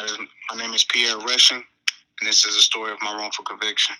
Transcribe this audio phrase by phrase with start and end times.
[0.00, 0.06] Hi,
[0.52, 3.96] my name is Pierre Rushing, and this is a story of my wrongful conviction.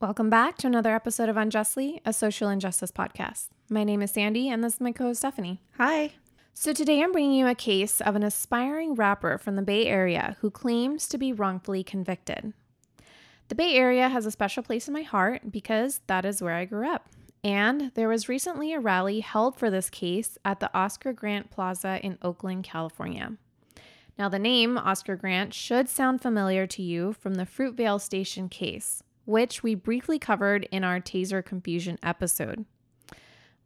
[0.00, 3.48] Welcome back to another episode of Unjustly, a social injustice podcast.
[3.68, 5.60] My name is Sandy, and this is my co host Stephanie.
[5.76, 6.12] Hi.
[6.54, 10.36] So, today I'm bringing you a case of an aspiring rapper from the Bay Area
[10.40, 12.52] who claims to be wrongfully convicted.
[13.48, 16.66] The Bay Area has a special place in my heart because that is where I
[16.66, 17.08] grew up.
[17.42, 21.98] And there was recently a rally held for this case at the Oscar Grant Plaza
[22.02, 23.32] in Oakland, California.
[24.18, 29.02] Now, the name Oscar Grant should sound familiar to you from the Fruitvale Station case,
[29.24, 32.66] which we briefly covered in our Taser Confusion episode.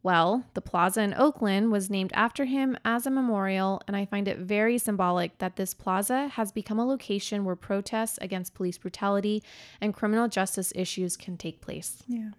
[0.06, 4.28] Well, the plaza in Oakland was named after him as a memorial, and I find
[4.28, 9.42] it very symbolic that this plaza has become a location where protests against police brutality
[9.80, 12.04] and criminal justice issues can take place.
[12.06, 12.30] Yeah.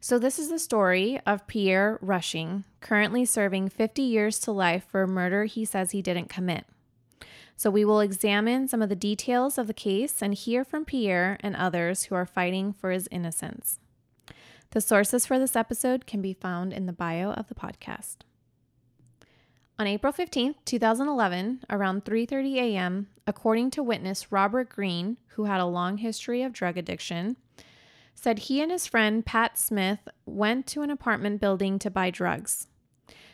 [0.00, 5.02] So, this is the story of Pierre Rushing, currently serving 50 years to life for
[5.02, 6.66] a murder he says he didn't commit.
[7.54, 11.38] So, we will examine some of the details of the case and hear from Pierre
[11.38, 13.78] and others who are fighting for his innocence.
[14.70, 18.18] The sources for this episode can be found in the bio of the podcast.
[19.78, 25.66] On April 15, 2011, around 3:30 a.m., according to witness Robert Green, who had a
[25.66, 27.36] long history of drug addiction,
[28.14, 32.66] said he and his friend Pat Smith went to an apartment building to buy drugs.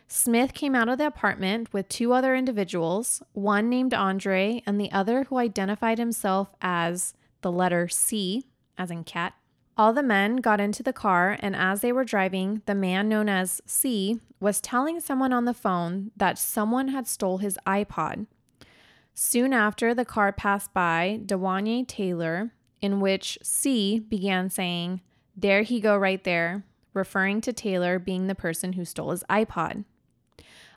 [0.06, 4.92] Smith came out of the apartment with two other individuals, one named Andre and the
[4.92, 8.44] other who identified himself as the letter C,
[8.76, 9.32] as in cat,
[9.76, 13.28] all the men got into the car, and as they were driving, the man known
[13.28, 18.26] as C was telling someone on the phone that someone had stole his iPod.
[19.14, 25.00] Soon after, the car passed by Dewanye Taylor, in which C began saying,
[25.36, 29.84] There he go right there, referring to Taylor being the person who stole his iPod.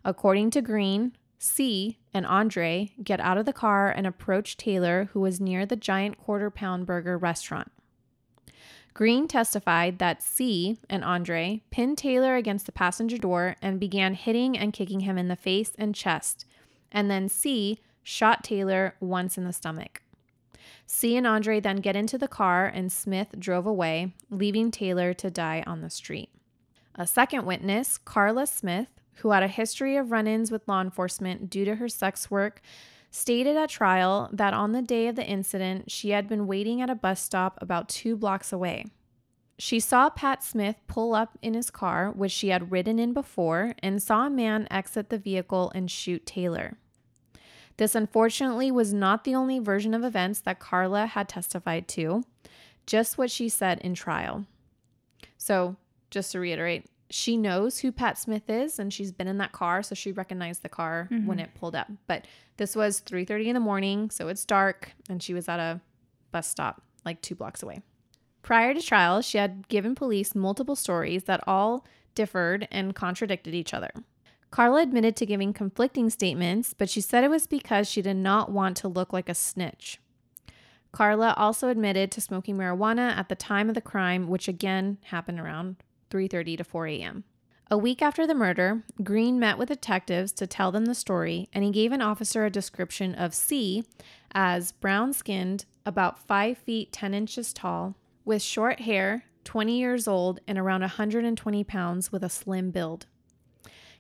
[0.04, 5.20] According to Green, C and Andre get out of the car and approach Taylor, who
[5.20, 7.72] was near the giant quarter pound burger restaurant.
[8.98, 14.58] Green testified that C and Andre pinned Taylor against the passenger door and began hitting
[14.58, 16.48] and kicking him in the face and chest,
[16.92, 20.02] and then C shot Taylor once in the stomach.
[20.88, 25.30] C and Andre then get into the car and Smith drove away, leaving Taylor to
[25.30, 26.32] die on the street.
[26.96, 31.52] A second witness, Carla Smith, who had a history of run ins with law enforcement
[31.52, 32.64] due to her sex work,
[33.12, 36.90] stated at trial that on the day of the incident, she had been waiting at
[36.90, 38.86] a bus stop about two blocks away.
[39.60, 43.74] She saw Pat Smith pull up in his car, which she had ridden in before,
[43.80, 46.78] and saw a man exit the vehicle and shoot Taylor.
[47.78, 52.24] This unfortunately was not the only version of events that Carla had testified to,
[52.86, 54.46] just what she said in trial.
[55.38, 55.76] So,
[56.10, 59.82] just to reiterate, she knows who Pat Smith is and she's been in that car
[59.82, 61.26] so she recognized the car mm-hmm.
[61.26, 61.90] when it pulled up.
[62.08, 62.26] But
[62.58, 65.82] this was 3:30 in the morning, so it's dark and she was at a
[66.32, 67.82] bus stop like 2 blocks away.
[68.42, 71.86] Prior to trial, she had given police multiple stories that all
[72.16, 73.92] differed and contradicted each other.
[74.50, 78.52] Carla admitted to giving conflicting statements, but she said it was because she did not
[78.52, 80.00] want to look like a snitch.
[80.94, 85.40] Carla also admitted to smoking marijuana at the time of the crime, which again happened
[85.40, 85.76] around
[86.10, 87.24] 3:30 to 4 a.m.
[87.70, 91.66] A week after the murder, Green met with detectives to tell them the story, and
[91.66, 93.84] he gave an officer a description of C
[94.32, 100.40] as brown skinned, about 5 feet 10 inches tall, with short hair, 20 years old,
[100.48, 103.06] and around 120 pounds with a slim build.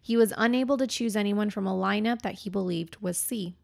[0.01, 3.55] He was unable to choose anyone from a lineup that he believed was C.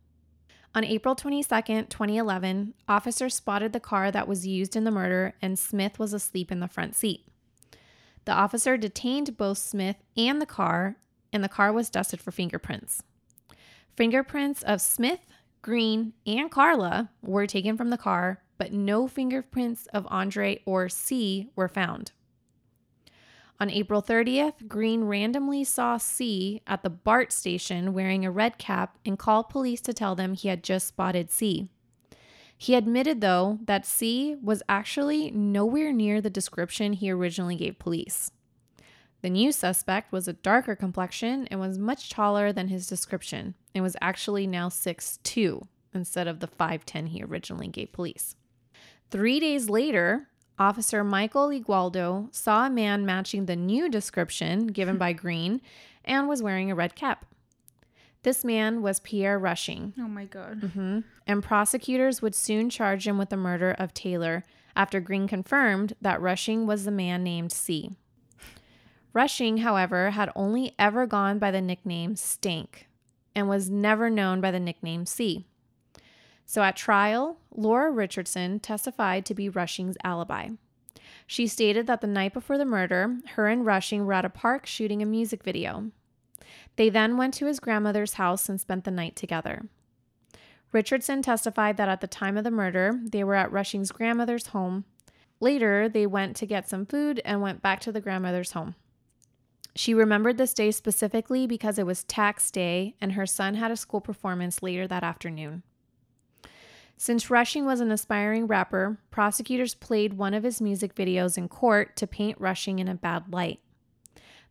[0.75, 5.57] On April 22, 2011, officers spotted the car that was used in the murder, and
[5.57, 7.25] Smith was asleep in the front seat.
[8.25, 10.97] The officer detained both Smith and the car,
[11.31, 13.03] and the car was dusted for fingerprints.
[13.95, 15.19] Fingerprints of Smith,
[15.61, 21.49] Green, and Carla were taken from the car, but no fingerprints of Andre or C
[21.55, 22.11] were found.
[23.59, 28.97] On April 30th, Green randomly saw C at the BART station wearing a red cap
[29.05, 31.69] and called police to tell them he had just spotted C.
[32.63, 38.31] He admitted, though, that C was actually nowhere near the description he originally gave police.
[39.21, 43.83] The new suspect was a darker complexion and was much taller than his description and
[43.83, 48.37] was actually now 6'2 instead of the 5'10 he originally gave police.
[49.11, 55.11] Three days later, Officer Michael Igualdo saw a man matching the new description given by
[55.23, 55.59] Green
[56.05, 57.25] and was wearing a red cap.
[58.23, 60.71] This man was Pierre Rushing, Oh my god.
[60.73, 64.43] hmm and prosecutors would soon charge him with the murder of Taylor
[64.75, 67.91] after Green confirmed that Rushing was the man named C.
[69.13, 72.87] Rushing, however, had only ever gone by the nickname Stank
[73.35, 75.45] and was never known by the nickname C.
[76.45, 80.49] So at trial, Laura Richardson testified to be Rushing's alibi.
[81.25, 84.65] She stated that the night before the murder, her and Rushing were at a park
[84.65, 85.91] shooting a music video.
[86.75, 89.67] They then went to his grandmother's house and spent the night together.
[90.71, 94.85] Richardson testified that at the time of the murder, they were at Rushing's grandmother's home.
[95.39, 98.75] Later, they went to get some food and went back to the grandmother's home.
[99.75, 103.77] She remembered this day specifically because it was tax day and her son had a
[103.77, 105.63] school performance later that afternoon.
[106.95, 111.95] Since Rushing was an aspiring rapper, prosecutors played one of his music videos in court
[111.97, 113.59] to paint Rushing in a bad light.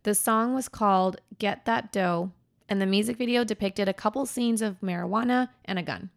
[0.04, 2.32] The song was called Get That Dough,
[2.68, 6.10] and the music video depicted a couple scenes of marijuana and a gun.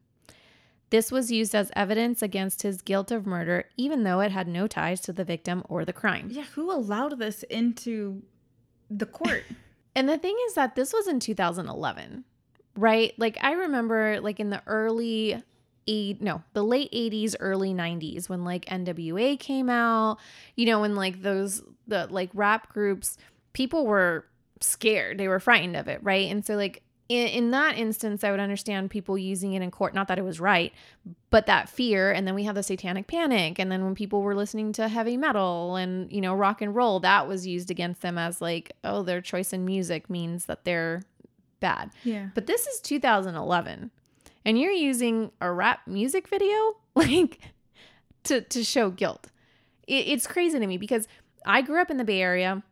[0.89, 4.65] This was used as evidence against his guilt of murder, even though it had no
[4.65, 6.29] ties to the victim or the crime.
[6.31, 8.23] Yeah, who allowed this into
[8.89, 9.43] the court?
[9.97, 12.25] And the thing is that this was in 2011,
[12.75, 13.13] right?
[13.17, 15.41] Like I remember like in the early
[15.87, 20.17] eight no, the late 80s, early 90s when like NWA came out,
[20.57, 23.17] you know, when like those the like rap groups,
[23.55, 24.27] people were
[24.61, 25.17] scared.
[25.17, 26.29] They were frightened of it, right?
[26.29, 29.93] And so like in, in that instance, I would understand people using it in court.
[29.93, 30.73] Not that it was right,
[31.29, 32.11] but that fear.
[32.11, 33.59] And then we have the satanic panic.
[33.59, 36.99] And then when people were listening to heavy metal and, you know, rock and roll,
[36.99, 41.03] that was used against them as like, oh, their choice in music means that they're
[41.59, 41.91] bad.
[42.03, 42.29] yeah.
[42.35, 43.91] But this is 2011
[44.43, 47.39] and you're using a rap music video like
[48.25, 49.31] to, to show guilt.
[49.87, 51.07] It, it's crazy to me because
[51.45, 52.63] I grew up in the Bay Area.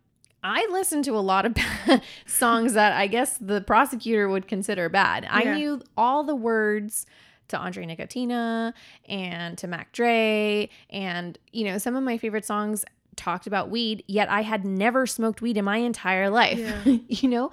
[0.43, 1.55] I listened to a lot of
[2.25, 5.25] songs that I guess the prosecutor would consider bad.
[5.29, 5.53] I Yeah.
[5.55, 7.05] knew all the words
[7.49, 8.73] to Andre Nickatina
[9.07, 12.83] and to Mac Dre and you know some of my favorite songs
[13.15, 16.57] talked about weed yet I had never smoked weed in my entire life.
[16.59, 16.97] Yeah.
[17.07, 17.51] you know?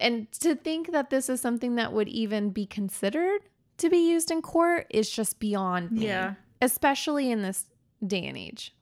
[0.00, 3.42] And to think that this is something that would even be considered
[3.78, 6.34] to be used in court is just beyond me, Yeah.
[6.62, 7.66] especially in this
[8.04, 8.74] day and age.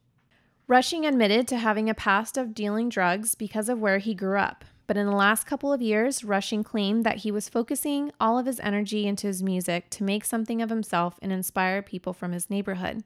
[0.73, 4.65] Rushing admitted to having a past of dealing drugs because of where he grew up.
[4.87, 8.47] But in the last couple of years, Rushing claimed that he was focusing all of
[8.47, 12.49] his energy into his music to make something of himself and inspire people from his
[12.49, 13.05] neighborhood.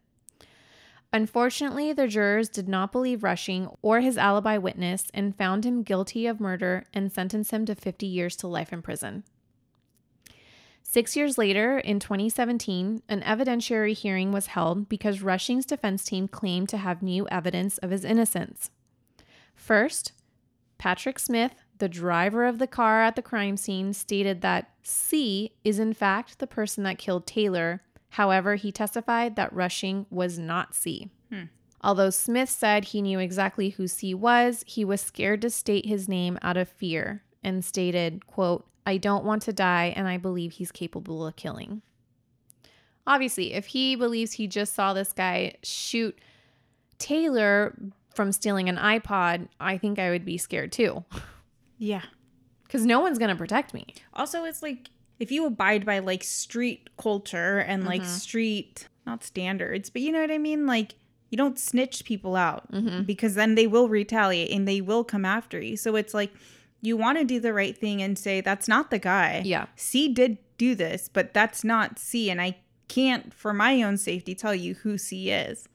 [1.13, 6.29] Unfortunately, the jurors did not believe Rushing or his alibi witness and found him guilty
[6.29, 9.25] of murder and sentenced him to 50 years to life in prison.
[10.97, 16.71] Six years later, in 2017, an evidentiary hearing was held because Rushing's defense team claimed
[16.71, 18.71] to have new evidence of his innocence.
[19.55, 20.13] First,
[20.79, 25.79] Patrick Smith, the driver of the car at the crime scene, stated that C is
[25.79, 27.83] in fact the person that killed Taylor.
[28.09, 31.11] However, he testified that Rushing was not C.
[31.31, 31.43] Hmm.
[31.83, 36.09] Although Smith said he knew exactly who C was, he was scared to state his
[36.09, 40.53] name out of fear and stated, quote, I don't want to die and I believe
[40.53, 41.83] he's capable of killing.
[43.07, 46.19] Obviously, if he believes he just saw this guy shoot
[46.99, 47.77] Taylor
[48.15, 51.05] from stealing an iPod, I think I would be scared too.
[51.79, 52.03] Yeah.
[52.65, 53.87] Because no one's going to protect me.
[54.15, 54.89] Also, it's like
[55.21, 58.11] if you abide by like street culture and like Mm-hmm.
[58.11, 60.67] street, not standards, but you know what I mean?
[60.67, 60.95] Like,
[61.31, 63.03] you don't snitch people out Mm-hmm.
[63.03, 65.77] because then they will retaliate and they will come after you.
[65.77, 66.33] So it's like
[66.81, 69.43] you want to do the right thing and say, that's not the guy.
[69.45, 69.67] Yeah.
[69.77, 72.31] C did do this, but that's not C.
[72.31, 72.57] And I
[72.89, 75.69] can't, for my own safety, tell you who C is.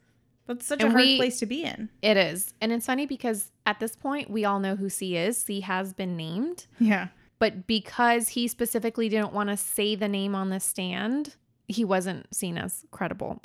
[0.48, 1.90] That's such And a hard we- place to be in.
[2.02, 2.54] It is.
[2.62, 5.38] And it's funny because at this point, we all know who C is.
[5.38, 6.66] C has been named.
[6.80, 7.08] Yeah.
[7.40, 11.36] But because he specifically didn't want to say the name on the stand,
[11.68, 13.42] he wasn't seen as credible.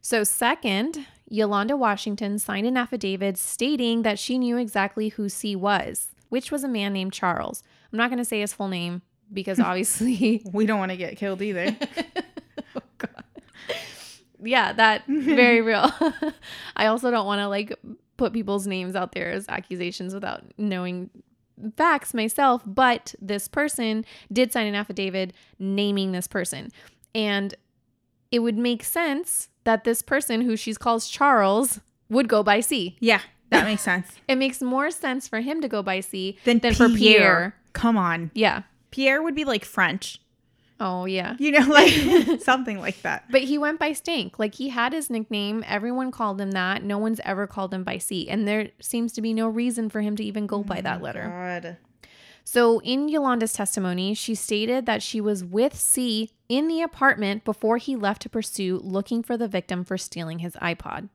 [0.00, 6.13] So, second, Yolanda Washington signed an affidavit stating that she knew exactly who C was,
[6.28, 7.62] which was a man named Charles.
[7.92, 9.02] I'm not going to say his full name
[9.32, 11.76] because obviously, We don't want to get killed either.
[12.76, 12.82] Oh,
[14.42, 15.90] yeah, that very real.
[16.76, 17.72] I also don't want to like
[18.16, 21.08] put people's names out there as accusations without knowing
[21.76, 26.70] facts myself, but this person did sign an affidavit naming this person.
[27.14, 27.54] And
[28.30, 32.96] it would make sense that this person who she calls Charles would go by C.
[33.00, 33.20] yeah,
[33.54, 34.08] that makes sense.
[34.28, 37.54] It makes more sense for him to go by C Then than for Pierre.
[37.72, 38.30] Come on.
[38.34, 38.62] Yeah.
[38.90, 40.20] Pierre would be like French,
[40.80, 41.36] Oh, yeah.
[41.38, 41.92] you know, like
[42.42, 43.24] something like that.
[43.30, 44.38] But he went by Stink.
[44.38, 45.64] Like he had his nickname.
[45.66, 46.82] Everyone called him that.
[46.82, 48.28] No one's ever called him by C.
[48.28, 51.04] And there seems to be no reason for him to even go by that oh
[51.04, 51.28] letter.
[51.28, 51.76] God.
[52.46, 57.78] So, in Yolanda's testimony, she stated that she was with C in the apartment before
[57.78, 61.08] he left to pursue looking for the victim for stealing his iPod.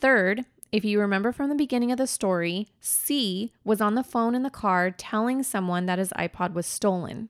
[0.00, 0.44] Third,
[0.74, 4.42] if you remember from the beginning of the story, C was on the phone in
[4.42, 7.28] the car telling someone that his iPod was stolen.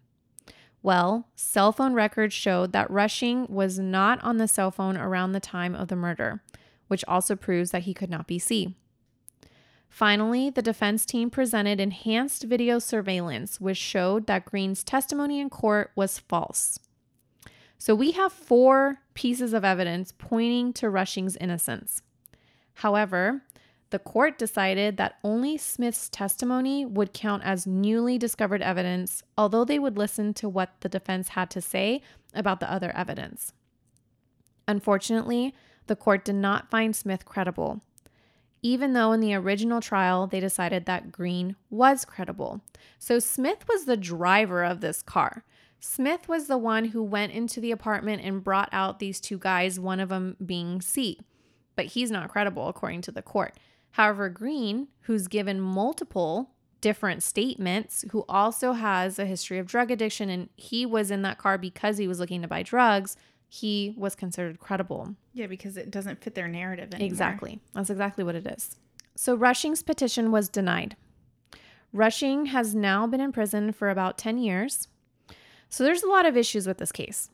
[0.82, 5.40] Well, cell phone records showed that Rushing was not on the cell phone around the
[5.40, 6.42] time of the murder,
[6.88, 8.76] which also proves that he could not be C.
[9.90, 15.90] Finally, the defense team presented enhanced video surveillance, which showed that Green's testimony in court
[15.94, 16.78] was false.
[17.76, 22.00] So we have four pieces of evidence pointing to Rushing's innocence.
[22.74, 23.42] However,
[23.90, 29.78] the court decided that only Smith's testimony would count as newly discovered evidence, although they
[29.78, 32.02] would listen to what the defense had to say
[32.34, 33.52] about the other evidence.
[34.66, 35.54] Unfortunately,
[35.86, 37.82] the court did not find Smith credible,
[38.62, 42.62] even though in the original trial they decided that Green was credible.
[42.98, 45.44] So Smith was the driver of this car.
[45.78, 49.78] Smith was the one who went into the apartment and brought out these two guys,
[49.78, 51.20] one of them being C.
[51.76, 53.58] But he's not credible according to the court.
[53.92, 56.50] However, Green, who's given multiple
[56.80, 61.38] different statements, who also has a history of drug addiction, and he was in that
[61.38, 63.16] car because he was looking to buy drugs,
[63.48, 65.14] he was considered credible.
[65.32, 67.06] Yeah, because it doesn't fit their narrative anymore.
[67.06, 67.60] Exactly.
[67.72, 68.76] That's exactly what it is.
[69.14, 70.96] So Rushing's petition was denied.
[71.92, 74.88] Rushing has now been in prison for about 10 years.
[75.68, 77.30] So there's a lot of issues with this case.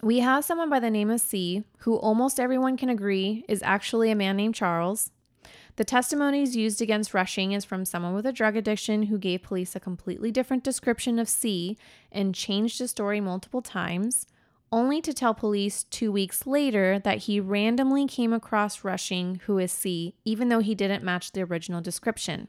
[0.00, 4.12] We have someone by the name of C, who almost everyone can agree is actually
[4.12, 5.10] a man named Charles.
[5.74, 9.74] The testimonies used against Rushing is from someone with a drug addiction who gave police
[9.74, 11.76] a completely different description of C
[12.12, 14.24] and changed his story multiple times,
[14.70, 19.72] only to tell police two weeks later that he randomly came across Rushing, who is
[19.72, 22.46] C, even though he didn't match the original description.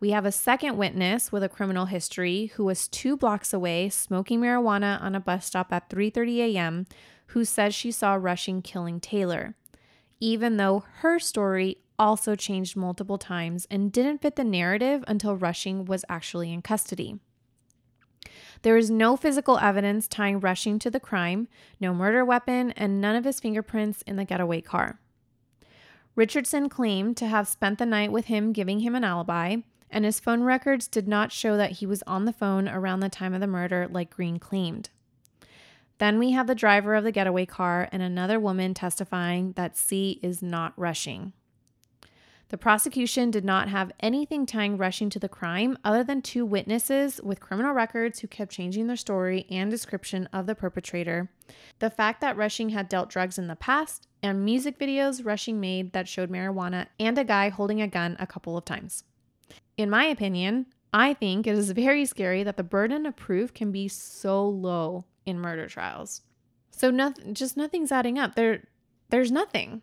[0.00, 4.40] We have a second witness with a criminal history who was 2 blocks away smoking
[4.40, 6.86] marijuana on a bus stop at 3:30 a.m.
[7.26, 9.56] who says she saw Rushing killing Taylor.
[10.18, 15.84] Even though her story also changed multiple times and didn't fit the narrative until Rushing
[15.84, 17.20] was actually in custody.
[18.62, 21.46] There is no physical evidence tying Rushing to the crime,
[21.78, 24.98] no murder weapon, and none of his fingerprints in the getaway car.
[26.16, 29.56] Richardson claimed to have spent the night with him, giving him an alibi,
[29.90, 33.08] and his phone records did not show that he was on the phone around the
[33.08, 34.90] time of the murder, like Green claimed.
[35.98, 40.18] Then we have the driver of the getaway car and another woman testifying that C
[40.22, 41.34] is not rushing.
[42.50, 47.20] The prosecution did not have anything tying Rushing to the crime other than two witnesses
[47.22, 51.30] with criminal records who kept changing their story and description of the perpetrator,
[51.78, 55.92] the fact that Rushing had dealt drugs in the past, and music videos Rushing made
[55.92, 59.04] that showed marijuana and a guy holding a gun a couple of times.
[59.76, 63.72] In my opinion, I think it is very scary that the burden of proof can
[63.72, 66.22] be so low in murder trials.
[66.70, 68.34] So nothing just nothing's adding up.
[68.34, 68.64] There
[69.10, 69.82] there's nothing.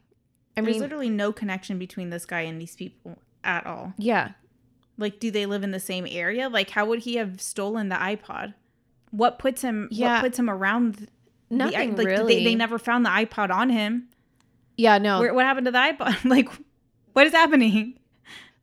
[0.55, 3.93] I There's mean, literally no connection between this guy and these people at all.
[3.99, 4.31] yeah,
[4.97, 6.49] Like, do they live in the same area?
[6.49, 8.55] Like, how would he have stolen the iPod?
[9.11, 9.87] What puts him?
[9.91, 10.15] Yeah.
[10.15, 10.95] What puts him around?
[10.95, 11.07] the-
[11.51, 12.35] nothing like, really.
[12.37, 14.09] They, they never found the iPod on him.
[14.77, 15.19] yeah, no.
[15.19, 16.25] Where, what happened to the iPod?
[16.29, 16.49] like,
[17.13, 17.99] what is happening?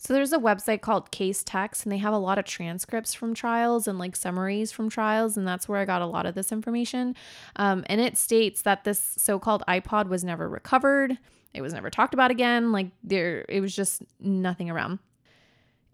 [0.04, 3.88] So there's a website called Casetext, and they have a lot of transcripts from trials
[3.88, 7.16] and like summaries from trials, and that's where I got a lot of this information.
[7.56, 11.16] Um, and it states that this so-called iPod was never recovered.
[11.54, 12.70] It was never talked about again.
[12.70, 14.98] Like there, it was just nothing around.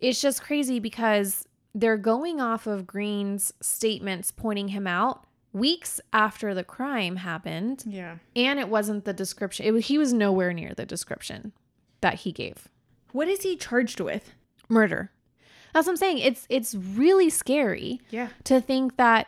[0.01, 6.53] It's just crazy because they're going off of Green's statements pointing him out weeks after
[6.53, 8.17] the crime happened, Yeah.
[8.35, 9.67] and it wasn't the description.
[9.67, 11.53] It he was nowhere near the description
[12.01, 12.67] that he gave
[13.13, 14.33] What is he charged with?
[14.69, 15.11] murder.
[15.75, 16.19] That's what I'm saying.
[16.19, 18.29] It's it's really scary Yeah.
[18.45, 19.27] to think that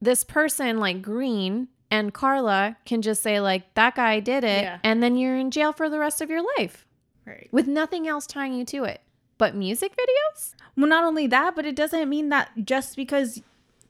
[0.00, 4.78] this person like Green and Carla can just say like that guy did it Yeah.
[4.82, 6.86] and then you're in jail for the rest of your life
[7.26, 7.48] Right.
[7.52, 9.00] with nothing else tying you to it.
[9.38, 10.54] But music videos?
[10.76, 13.42] Well, not only that, but it doesn't mean that just because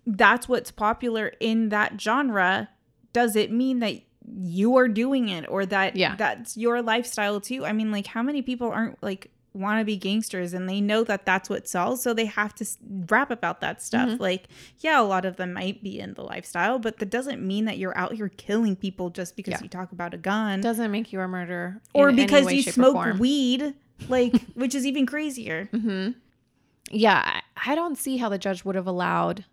[0.06, 2.70] that's what's popular in that genre,
[3.12, 4.00] does it mean that
[4.40, 6.16] you are doing it or that Yeah.
[6.16, 7.64] that's your lifestyle too?
[7.64, 11.02] I mean, like, how many people aren't like want to be gangsters and they know
[11.02, 12.66] that that's what sells, so they have to
[13.08, 14.10] rap about that stuff.
[14.10, 14.20] Mhm.
[14.20, 14.48] Like,
[14.80, 17.78] yeah, a lot of them might be in the lifestyle, but that doesn't mean that
[17.78, 19.62] you're out here killing people just because Yeah.
[19.62, 21.80] you talk about a gun Doesn't make you a murderer.
[21.94, 23.72] or because way, you smoke weed,
[24.10, 25.68] like, which is even crazier.
[25.72, 26.10] hmm
[26.90, 27.40] Yeah, I
[27.72, 29.44] I don't see how the judge would have allowed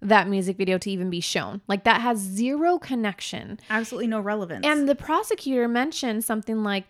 [0.00, 1.60] that music video to even be shown.
[1.68, 3.58] Like that has zero connection.
[3.70, 4.66] Absolutely no relevance.
[4.66, 6.84] And the prosecutor mentioned something like,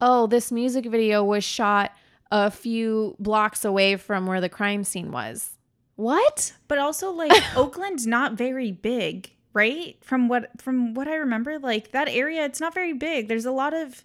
[0.00, 1.92] "Oh, this music video was shot
[2.30, 5.56] a few blocks away from where the crime scene was.
[5.96, 6.52] What?
[6.68, 9.96] But also like Oakland's not very big, right?
[10.02, 13.28] From what from what I remember, like that area it's not very big.
[13.28, 14.04] There's a lot of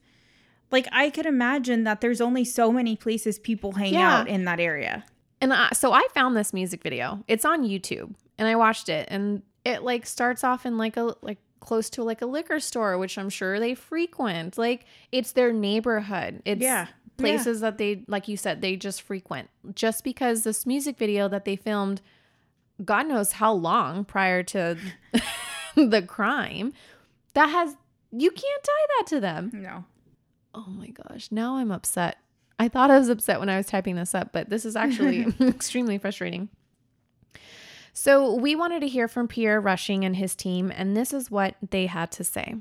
[0.71, 4.19] like I could imagine that there's only so many places people hang Yeah.
[4.21, 5.05] out in that area.
[5.39, 7.23] And I, so I found this music video.
[7.27, 11.15] It's on YouTube, and I watched it, and it like starts off in like a
[11.21, 14.57] like close to like a liquor store, which I'm sure they frequent.
[14.57, 16.41] Like it's their neighborhood.
[16.45, 16.87] It's Yeah.
[17.17, 19.49] places that they like you said they just frequent.
[19.73, 22.01] Just because this music video that they filmed,
[22.83, 24.77] God knows how long prior to
[25.75, 26.73] the crime,
[27.33, 27.75] that has
[28.11, 29.51] you can't tie that to them.
[29.53, 29.85] No.
[30.53, 31.29] Oh my gosh.
[31.31, 32.17] Now I'm upset.
[32.57, 35.25] I thought I was upset when I was typing this up, but this is actually
[35.41, 36.47] extremely frustrating.
[37.97, 41.55] So, we wanted to hear from Pierre Rushing and his team, and this is what
[41.69, 42.55] they had to say.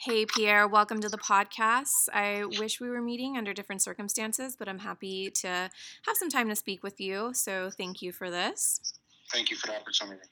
[0.00, 2.08] Hey, Pierre, welcome to the podcast.
[2.12, 6.48] I wish we were meeting under different circumstances, but I'm happy to have some time
[6.48, 7.30] to speak with you.
[7.34, 8.94] So, thank you for this.
[9.30, 10.28] Thank you for the opportunity.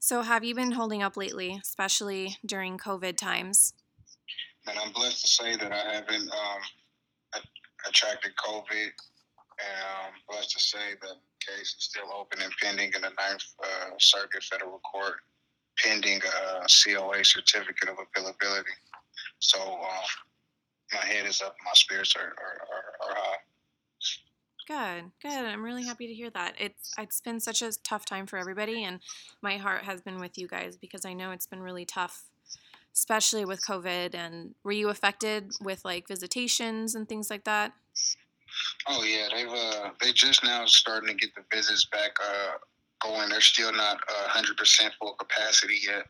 [0.00, 3.74] So, have you been holding up lately, especially during COVID times?
[4.66, 7.42] And I'm blessed to say that I haven't um,
[7.88, 8.88] attracted COVID.
[9.60, 13.10] And I'm blessed to say that the case is still open and pending in the
[13.18, 15.16] Ninth uh, Circuit Federal Court,
[15.78, 18.76] pending a COA certificate of appealability.
[19.38, 20.08] So um,
[20.92, 23.36] my head is up, my spirits are, are, are, are high.
[24.68, 25.32] Good, good.
[25.32, 26.54] I'm really happy to hear that.
[26.56, 29.00] It's it's been such a tough time for everybody, and
[29.42, 32.26] my heart has been with you guys because I know it's been really tough,
[32.94, 34.14] especially with COVID.
[34.14, 37.72] And were you affected with like visitations and things like that?
[38.88, 42.52] Oh yeah, they've uh, they just now starting to get the visits back uh,
[43.02, 43.28] going.
[43.30, 46.06] They're still not hundred percent full capacity yet.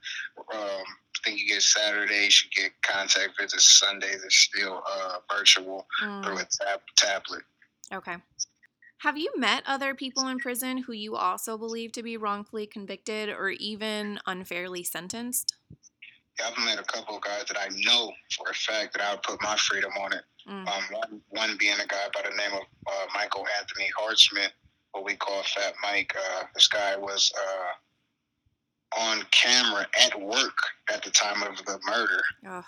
[0.52, 3.78] Um, I think you get Saturdays, you get contact visits.
[3.78, 7.42] Sundays are still uh, virtual Mm, through a tab- tablet.
[7.92, 8.16] okay.
[8.98, 13.28] Have you met other people in prison who you also believe to be wrongfully convicted
[13.30, 15.54] or even unfairly sentenced?
[16.42, 19.22] I've met a couple of guys that I know for a fact that I would
[19.22, 20.22] put my freedom on it.
[20.50, 24.52] Mm, Um, one, one being a guy by the name of uh, Michael Anthony Hartsmith,
[24.92, 26.12] what we call Fat Mike.
[26.16, 30.58] Uh, this guy was uh, on camera at work
[30.92, 32.22] at the time of the murder.
[32.48, 32.64] ugh,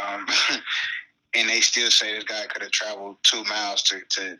[0.00, 0.26] Um,
[1.34, 4.38] and they still say this guy could have traveled two miles to, to,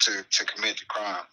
[0.00, 1.24] to, to commit the crime.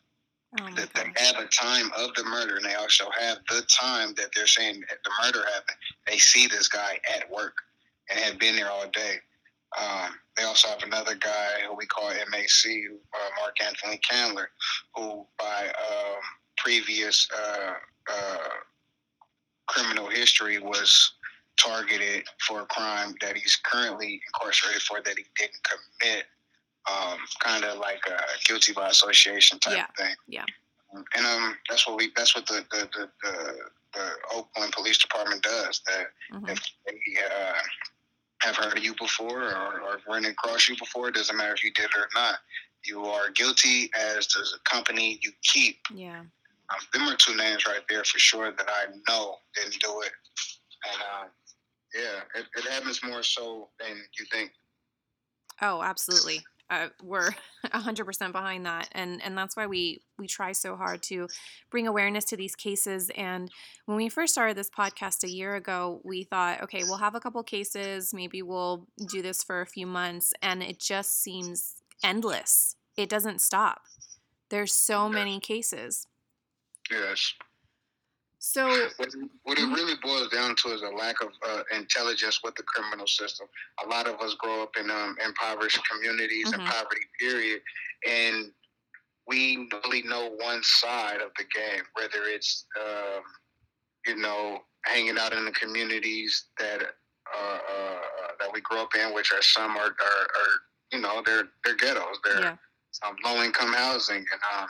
[0.60, 4.16] oh That they have a time of the murder, and they also have the time
[4.16, 5.78] that they're saying that the murder happened.
[6.08, 7.54] They see this guy at work
[8.10, 9.18] and had been there all day.
[9.80, 14.48] Um, they also have another guy who we call MAC, uh, Mark Anthony Candler,
[14.96, 16.20] who by um,
[16.58, 17.74] previous uh,
[18.12, 18.38] uh,
[19.68, 21.14] criminal history was
[21.58, 26.26] targeted for a crime that he's currently incarcerated for that he didn't commit.
[26.92, 30.16] Um, kind of like a guilty by association type Yeah, of thing.
[30.28, 30.46] yeah.
[31.16, 33.56] And um, that's what we that's what the the, the, the,
[33.94, 35.82] the Oakland Police Department does.
[35.86, 36.50] That Mhm.
[36.50, 37.54] if they uh,
[38.42, 41.64] have heard of you before or, or run across you before, it doesn't matter if
[41.64, 42.36] you did or not.
[42.84, 45.78] You are guilty as does the company you keep.
[45.94, 46.22] Yeah.
[46.22, 50.12] Um, them are two names right there for sure that I know didn't do it.
[50.92, 51.28] And uh,
[51.94, 54.52] yeah, it, it happens more so than you think.
[55.62, 56.44] Oh, absolutely.
[56.72, 57.32] Uh, we're
[57.66, 61.28] 100% behind that and and that's why we we try so hard to
[61.70, 63.52] bring awareness to these cases and
[63.86, 67.20] when we first started this podcast a year ago we thought okay we'll have a
[67.20, 72.76] couple cases maybe we'll do this for a few months and it just seems endless.
[72.98, 73.82] It doesn't stop.
[74.50, 76.08] There's so many cases.
[76.90, 77.34] Yes.
[78.42, 82.64] So What, it really boils down to is a lack of uh, intelligence with the
[82.64, 83.48] criminal system.
[83.86, 86.56] A lot of us grow up in um, impoverished communities Mhm.
[86.56, 87.62] and poverty, period,
[88.08, 88.52] and
[89.28, 91.84] we only know one side of the game.
[91.94, 93.24] Whether it's um,
[94.08, 96.82] you know hanging out in the communities that
[97.36, 98.02] uh, uh,
[98.40, 100.54] that we grow up in, which are some are, are, are
[100.92, 102.58] you know they're they're ghettos, they're yeah
[103.04, 104.68] um, low income housing, and um,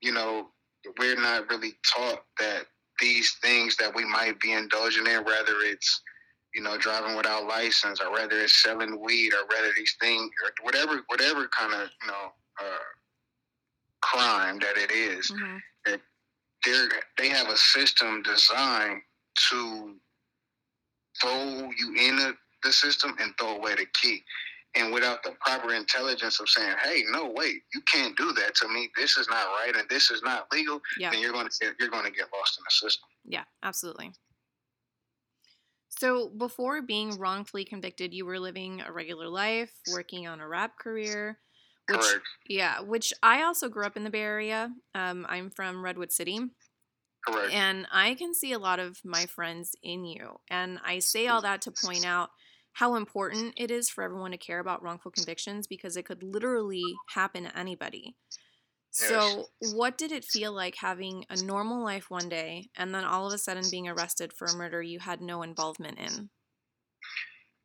[0.00, 0.50] you know
[0.98, 2.66] we're not really taught that
[3.00, 6.02] these things that we might be indulging in, whether it's
[6.54, 10.50] you know driving without license, or whether it's selling weed, or whether these things, or
[10.64, 12.78] whatever whatever kind of you know uh,
[14.02, 15.60] crime that it is, mhm,
[16.64, 19.02] they're they have a system designed
[19.50, 19.94] to
[21.20, 24.22] throw you in the, the system and throw away the key.
[24.76, 28.68] And without the proper intelligence of saying, "Hey, no, wait, you can't do that to
[28.68, 28.90] me.
[28.96, 31.74] This is not right, and this is not legal," yeah then you're going to get
[31.78, 33.08] you're going to get lost in the system.
[33.24, 34.12] Yeah, absolutely.
[35.88, 40.76] So, before being wrongfully convicted, you were living a regular life, working on a rap
[40.78, 41.38] career.
[41.88, 42.26] Which, Correct.
[42.48, 44.72] Yeah, which I also grew up in the Bay Area.
[44.94, 46.40] Um, I'm from Redwood City.
[47.26, 47.52] Correct.
[47.52, 50.40] And I can see a lot of my friends in you.
[50.50, 52.30] And I say all that to point out
[52.74, 57.02] how important it is for everyone to care about wrongful convictions because it could literally
[57.08, 58.16] happen to anybody.
[58.90, 63.26] So, what did it feel like having a normal life one day and then all
[63.26, 66.30] of a sudden being arrested for a murder you had no involvement in?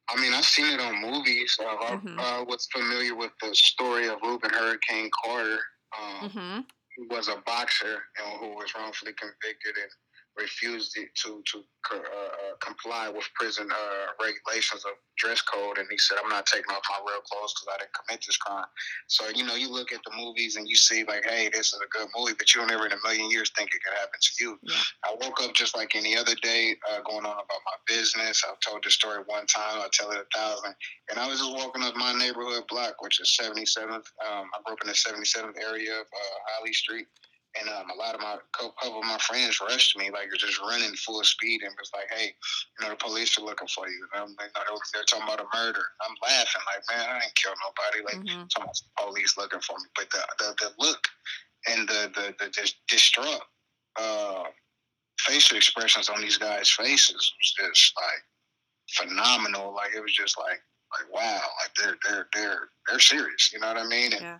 [0.09, 1.55] I mean, I've seen it on movies.
[1.59, 2.29] Uh, I, Mhm.
[2.39, 5.59] I was familiar with the story of Rubin Hurricane Carter,
[5.99, 6.69] um, Mm-hmm.
[6.97, 9.91] who was a boxer and who was wrongfully convicted and
[10.39, 15.77] refused it to to uh, uh, comply with prison uh, regulations of dress code.
[15.77, 18.37] And he said, "I'm not taking off my real clothes because I didn't commit this
[18.37, 18.65] crime."
[19.07, 21.79] So you know, you look at the movies and you see like, "Hey, this is
[21.83, 24.19] a good movie," but you don't ever in a million years think it could happen
[24.19, 24.59] to you.
[24.63, 24.75] Yeah.
[25.05, 28.43] I woke up just like any other day, uh, going on about my business.
[28.47, 29.81] I've told this story one time.
[29.81, 30.75] I'll tell it a thousand.
[31.09, 34.05] And I was just walking up my neighborhood block, which is 77th.
[34.25, 37.07] Um, I grew up in the 77th area of uh, Holly Street.
[37.59, 40.93] And um, a lot of my couple of my friends rushed me, like just running
[40.95, 42.27] full speed, and was like, "Hey,
[42.79, 45.25] you know the police are looking for you." And I'm, you know, they- they're talking
[45.27, 45.83] about a murder.
[46.01, 49.61] I'm laughing, like, "Man, I didn't kill nobody." Like, hmm talking about the police looking
[49.61, 49.85] for me.
[49.95, 51.07] But the the, the look
[51.67, 53.43] and the the the dis- distraught
[53.97, 54.45] uh,
[55.19, 58.23] facial expressions on these guys' faces was just like
[58.91, 59.73] phenomenal.
[59.75, 60.61] Like it was just like
[60.97, 63.51] like wow, like they're they're they're they're serious.
[63.53, 64.13] You know what I mean?
[64.13, 64.39] And Yeah.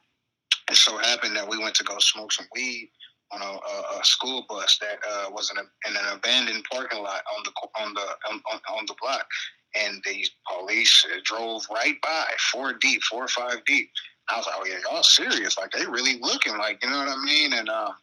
[0.71, 2.91] it so happened that we went to go smoke some weed
[3.31, 7.01] on a, a, a school bus that uh, was in, a, in an abandoned parking
[7.01, 8.41] lot on the on the on,
[8.77, 9.27] on, the block,
[9.75, 13.89] and the police uh, drove right by, four deep, four or five deep.
[14.29, 15.57] I was like, oh yeah, y'all serious?
[15.57, 17.53] Like they really looking like you know what I mean?
[17.53, 17.93] And um,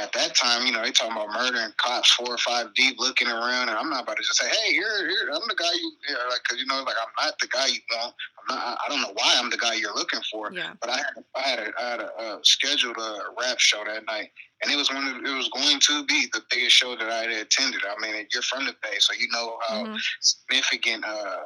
[0.00, 3.28] at that time, you know, they talking about murdering cops four or five deep, looking
[3.28, 5.92] around, and I'm not about to just say, hey, here, here, I'm the guy you,
[6.08, 8.14] you know, like, cause you know, like I'm not the guy you want.
[8.48, 8.78] I'm not.
[8.84, 10.52] I- don't know why I'm the guy you're looking for.
[10.52, 10.72] Yeah.
[10.80, 14.04] But I had I had a, I had a uh, scheduled a rap show that
[14.06, 14.30] night,
[14.62, 17.22] and it was one of it was going to be the biggest show that I
[17.22, 17.82] had attended.
[17.84, 21.36] I mean, you're from the Bay, so you know how hmm significant uh,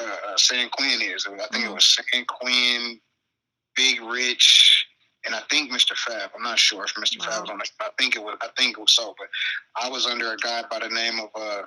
[0.00, 1.26] uh, uh, San Quinn is.
[1.26, 1.74] I think it Mhm.
[1.74, 3.00] was San Quinn,
[3.76, 4.83] Big Rich,
[5.26, 5.96] and I think Mr.
[5.96, 6.30] Fab.
[6.36, 7.20] I'm not sure if Mr.
[7.20, 7.26] Wow.
[7.26, 7.70] Fab was on it.
[7.80, 8.36] I think it was.
[8.42, 9.14] I think it was so.
[9.18, 9.28] But
[9.80, 11.62] I was under a guy by the name of uh,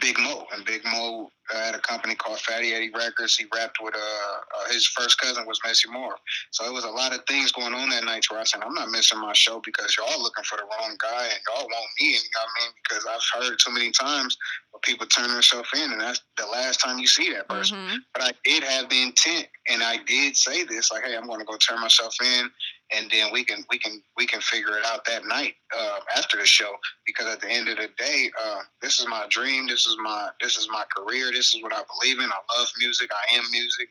[0.00, 3.36] Big Mo, and Big Mo had a company called Fatty Eddie Records.
[3.36, 6.16] He rapped with uh, uh, his first cousin was Messi Moore.
[6.52, 8.74] So it was a lot of things going on that night where I said, I'm
[8.74, 12.14] not missing my show because y'all looking for the wrong guy and y'all want me.
[12.14, 12.72] And you know what I mean?
[12.88, 14.36] Because I've heard too many times
[14.70, 17.76] where people turn themselves in, and that's the last time you see that person.
[17.78, 21.26] hmm But I did have the intent, and I did say this, like, hey, I'm
[21.26, 22.50] going to go turn myself in,
[22.94, 26.36] and then we can we can we can figure it out that night uh, after
[26.36, 26.72] the show.
[27.06, 29.66] Because at the end of the day, uh, this is my dream.
[29.66, 31.30] This is my this is my career.
[31.32, 32.30] This is what I believe in.
[32.30, 33.10] I love music.
[33.12, 33.88] I am music.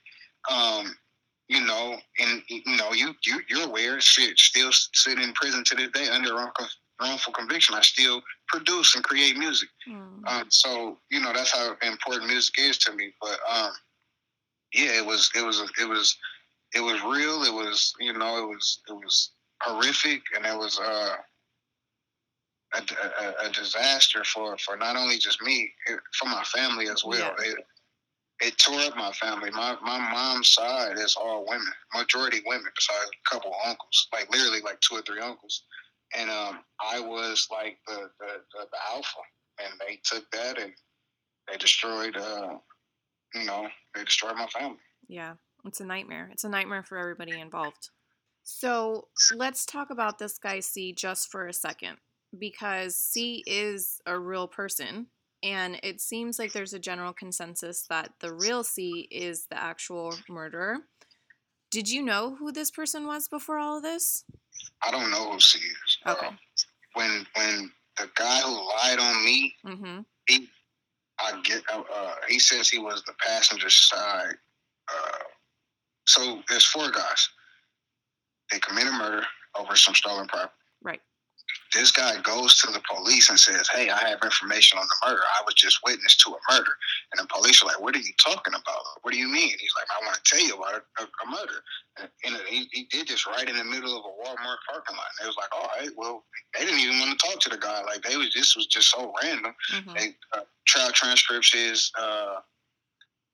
[0.52, 0.96] Um,
[1.48, 4.00] you know, and you know, you you you're aware.
[4.00, 6.68] Shit, still sitting in prison to this day under wrongful,
[7.02, 7.76] wrongful conviction.
[7.76, 9.70] I still produce and create music.
[9.90, 10.26] Mm.
[10.28, 13.14] Um, so you know that's how important music is to me.
[13.22, 13.72] But um,
[14.74, 16.18] yeah, it was it was it was
[16.74, 17.44] it was real.
[17.44, 19.32] It was you know it was it was
[19.62, 21.16] horrific, and it was uh,
[22.74, 22.82] a,
[23.24, 27.34] a, a disaster for for not only just me, it, for my family as well.
[27.40, 27.52] Yeah.
[27.52, 27.58] It,
[28.42, 29.52] it tore up my family.
[29.52, 34.30] My my mom's side is all women, majority women, besides a couple of uncles, like
[34.32, 35.64] literally like two or three uncles.
[36.16, 39.18] And um, I was like the, the, the, the alpha,
[39.64, 40.74] and they took that and
[41.50, 42.18] they destroyed.
[42.18, 42.58] Uh,
[43.34, 44.78] you know, they destroyed my family.
[45.08, 45.34] Yeah,
[45.66, 46.30] it's a nightmare.
[46.32, 47.90] It's a nightmare for everybody involved.
[48.44, 51.98] So let's talk about this guy C just for a second
[52.38, 55.08] because C is a real person.
[55.42, 60.14] And it seems like there's a general consensus that the real C is the actual
[60.30, 60.78] murderer.
[61.72, 64.24] Did you know who this person was before all of this?
[64.86, 65.98] I don't know who she is.
[66.08, 66.28] Okay.
[66.28, 66.32] Uh,
[66.94, 70.00] when when the guy who lied on me, Mm-hmm.
[71.20, 71.62] I get.
[71.72, 74.36] Uh, uh, he says he was the passenger side.
[74.88, 75.20] Uh,
[76.06, 77.30] so there's four guys.
[78.52, 79.24] They commit a murder
[79.58, 80.54] over some stolen property.
[80.84, 81.02] Right.
[81.74, 85.24] This guy goes to the police and says, "Hey, I have information on the murder.
[85.40, 86.72] I was just witness to a murder."
[87.12, 88.84] And the police are like, "What are you talking about?
[89.02, 91.64] What do you mean?" He's like, "I want to tell you about a, a, murder."
[91.98, 95.08] And, and he, he did this right in the middle of a Walmart parking lot.
[95.18, 96.24] And they was like, "All right, well,
[96.58, 97.82] they didn't even want to talk to the guy.
[97.84, 99.94] Like they was this was just so random." Mm-hmm.
[99.94, 102.38] They, uh, trial transcripts is uh,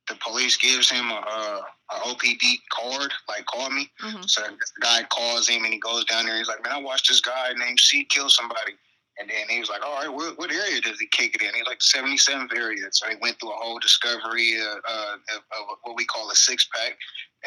[0.10, 3.90] the police gives him a, a, OPD card, like call me.
[4.02, 4.24] Mm-hmm.
[4.24, 6.34] So the guy calls him and he goes down there.
[6.34, 8.74] And he's like, man, I watched this guy named C kill somebody.
[9.20, 11.54] And then he was like, all right, what, what area does he kick it in?
[11.54, 12.86] He's like, 77th area.
[12.92, 16.36] So he went through a whole discovery uh, uh, of, of what we call a
[16.36, 16.98] six pack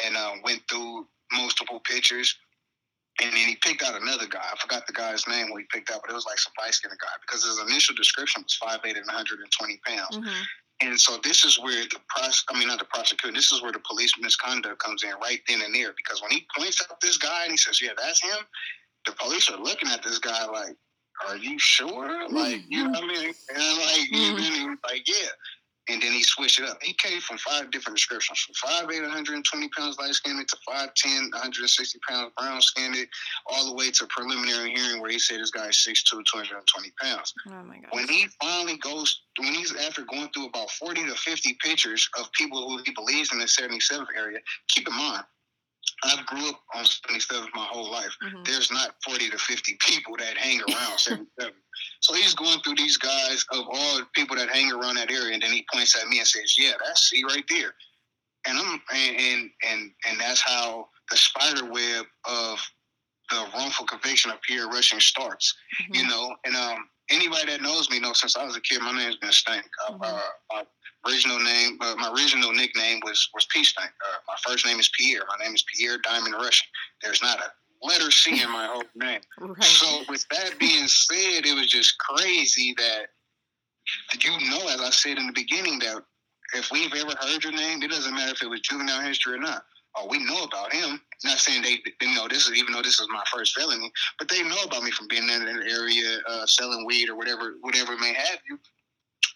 [0.05, 2.35] and uh, went through multiple pictures.
[3.21, 4.41] And then he picked out another guy.
[4.41, 6.73] I forgot the guy's name when he picked out, but it was like some light
[6.73, 10.17] skinned guy because his initial description was 5'8 and 120 pounds.
[10.17, 10.43] Mhm.
[10.81, 13.71] And so this is where the pros I mean not the prosecutor, this is where
[13.71, 15.93] the police misconduct comes in right then and there.
[15.93, 18.39] Because when he points out this guy and he says, Yeah, that's him,
[19.05, 20.75] the police are looking at this guy like,
[21.27, 22.27] Are you sure?
[22.29, 23.33] Like, you know what I mean?
[23.49, 24.39] And like Mhm.
[24.39, 25.29] even he was like, Yeah.
[25.89, 26.77] And then he switched it up.
[26.81, 31.99] He came from five different descriptions from 5'8, 120 pounds light skinned to 5'10, 160
[32.07, 32.95] pounds brown skinned,
[33.47, 37.33] all the way to preliminary hearing where he said this guy is 6'2, 220 pounds
[37.49, 37.89] Oh my God.
[37.91, 42.31] when he finally goes when he's after going through about 40 to 50 pictures of
[42.33, 45.23] people who he believes in the 77th area keep in mind
[46.03, 48.45] i grew up on 77th my whole life Mhm.
[48.45, 51.53] there's not 40 to 50 people that hang around 77
[52.01, 55.33] so he's going through these guys of all the people that hang around that area
[55.33, 57.73] and then he points at me and says yeah that's C right there
[58.47, 62.59] and i'm and and and, and that's how the spider web of
[63.29, 65.95] the wrongful conviction of Pierre Rushing starts Mhm.
[65.95, 66.35] you know.
[66.45, 69.31] And um, anybody that knows me knows since I was a kid, my name's been
[69.31, 69.65] Stank.
[69.87, 70.03] Uh, Mhm.
[70.03, 70.65] uh, my
[71.07, 73.89] original name, uh, my original nickname was was P Stank.
[73.89, 75.23] Uh, my first name is Pierre.
[75.27, 76.67] My name is Pierre Diamond Rushing.
[77.01, 77.51] There's not a
[77.85, 79.21] letter C in my whole name.
[79.39, 79.63] Right.
[79.63, 83.07] So with that being said, it was just crazy that
[84.23, 86.03] you know, as I said in the beginning, that
[86.53, 89.39] if we've ever heard your name, it doesn't matter if it was juvenile history or
[89.39, 89.63] not.
[89.95, 90.99] Oh, we know about him.
[91.23, 94.27] Not saying they, they know this is even though this is my first felony, but
[94.27, 97.93] they know about me from being in an area uh, selling weed or whatever, whatever
[97.93, 98.57] it may have you.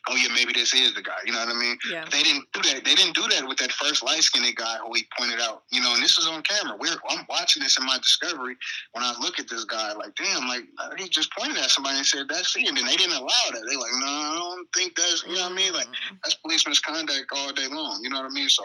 [0.10, 1.18] Oh yeah, maybe this is the guy.
[1.26, 1.78] You know what I mean?
[1.92, 2.06] yeah.
[2.12, 2.86] They didn't do that.
[2.86, 5.64] They didn't do that with that first light skinned guy who he pointed out.
[5.70, 6.78] You know, and this is on camera.
[6.80, 8.56] We're I'm watching this in my discovery
[8.94, 10.64] when I look at this guy, like, damn, like
[10.98, 13.64] he just pointed at somebody and said that's he, and then they didn't allow that.
[13.70, 15.74] They like, no, I don't think that's you know what I mean.
[15.74, 16.18] Like Mm.
[16.24, 18.00] that's police misconduct all day long.
[18.04, 18.50] You know what I mean?
[18.50, 18.64] So,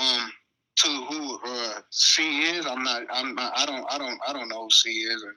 [0.00, 0.32] um,
[0.76, 3.02] to who uh, C is, I'm not.
[3.12, 3.52] I'm not.
[3.56, 3.86] I don't.
[3.90, 4.18] I don't.
[4.26, 5.34] I don't know who C is, and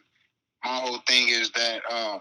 [0.64, 2.20] my whole thing is that uh,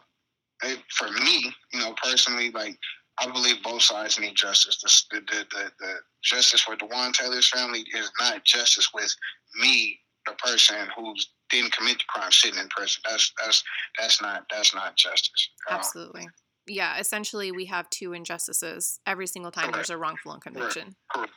[0.64, 2.77] it, for me, you know, personally, like
[3.18, 5.07] I believe both sides need justice.
[5.11, 9.14] The the the, the, the justice for Dewan Taylor's family is not justice with
[9.61, 11.14] me, the person who
[11.50, 13.03] didn't commit the crime, sitting in prison.
[13.09, 13.62] That's that's
[13.98, 15.50] that's not that's not justice.
[15.70, 16.27] Um, Absolutely.
[16.66, 20.96] Yeah, essentially we have two injustices every single time there's a wrongful conviction.
[21.12, 21.33] correct.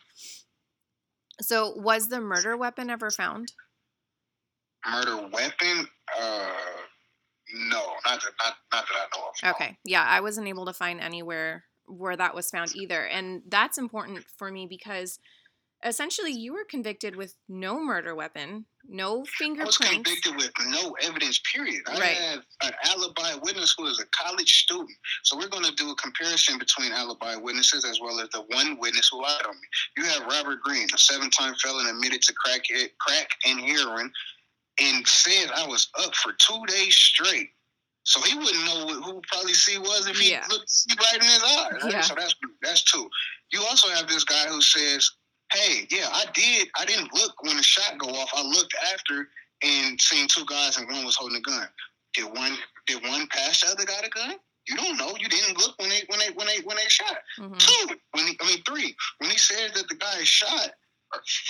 [1.42, 3.52] So was the murder weapon ever found?
[4.90, 5.88] murder weapon?
[6.20, 6.52] Uh,
[7.54, 9.34] no, not that not, not that I know of.
[9.44, 9.50] no.
[9.52, 9.78] Okay.
[9.86, 13.06] Yeah, I wasn't able to find anywhere where that was found either.
[13.06, 15.20] And that's important for me because
[15.86, 19.78] essentially you were convicted with no murder weapon, no I was fingerprints.
[19.78, 21.84] convicted with no evidence, period.
[21.88, 22.18] I Right.
[22.18, 24.90] have an alibi witness who is a college student.
[25.24, 28.78] So we're going to do a comparison between alibi witnesses as well as the one
[28.80, 29.68] witness who lied on me.
[29.98, 34.12] You have Robert Green, a seven-time felon admitted to crack, eh, crack and heroin,
[34.80, 37.50] and said I was up for two days straight.
[38.04, 40.46] So he wouldn't know who probably C was if he Yeah.
[40.50, 41.70] looked right in his eye.
[41.84, 41.92] Right?
[41.92, 42.02] Yeah.
[42.02, 43.10] So that's that's two.
[43.52, 45.12] You also have this guy who says,
[45.52, 46.70] "Hey, yeah, I did.
[46.76, 48.30] I didn't look when the shot go off.
[48.34, 49.30] I looked after
[49.62, 51.68] and seen two guys and one was holding a gun.
[52.13, 54.36] Did one did one pass the other guy the gun?
[54.68, 55.16] You don't know.
[55.20, 57.18] You didn't look when they when they when they when they shot.
[57.38, 57.58] Mhm.
[57.60, 60.72] Two, when he, I mean three, when he says that the guy is shot,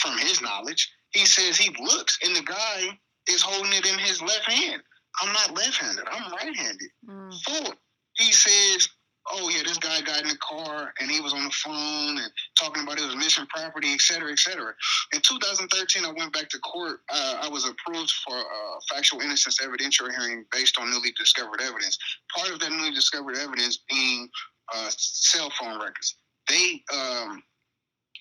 [0.01, 4.21] from his knowledge, he says he looks and the guy is holding it in his
[4.21, 4.81] left hand.
[5.21, 6.05] I'm not left-handed.
[6.11, 6.89] I'm right-handed.
[7.09, 7.33] Mm.
[7.43, 7.73] Four,
[8.17, 8.87] he says,
[9.31, 12.31] "Oh yeah, this guy got in the car and he was on the phone and
[12.57, 14.73] talking about his missing property, et cetera, et cetera."
[15.13, 17.01] In 2013, I went back to court.
[17.09, 21.97] Uh, I was approved for a factual innocence evidentiary hearing based on newly discovered evidence.
[22.35, 24.29] Part of that newly discovered evidence being
[24.73, 26.15] uh, cell phone records.
[26.47, 27.43] They, um,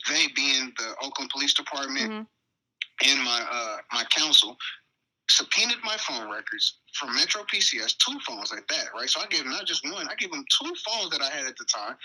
[0.09, 2.27] they being the Oakland Police Department Mhm.
[3.07, 4.57] and my uh, my counsel
[5.29, 9.09] subpoenaed my phone records from MetroPCS, two phones like that, right?
[9.09, 11.47] So I gave them not just one, I gave them two phones that I had
[11.47, 11.97] at the time.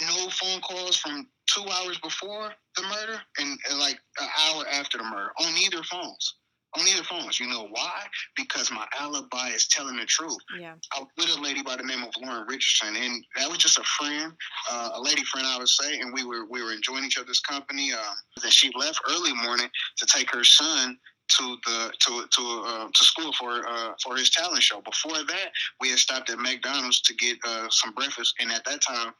[0.00, 4.98] No phone calls from two hours before the murder and, and like an hour after
[4.98, 6.34] the murder on either phones.
[6.74, 7.38] On either phones.
[7.38, 8.04] You know why?
[8.34, 10.38] Because my alibi is telling the truth.
[10.58, 10.72] Yeah.
[10.96, 13.78] I was with a lady by the name of Lauren Richardson, and that was just
[13.78, 14.32] a friend,
[14.70, 17.40] uh, a lady friend, I would say, and we were we were enjoying each other's
[17.40, 17.92] company.
[17.92, 20.96] Um, and she left early morning to take her son
[21.38, 24.80] to the to to uh, to school for uh, for his talent show.
[24.80, 25.48] Before that,
[25.80, 29.12] we had stopped at McDonald's to get uh, some breakfast, and at that time.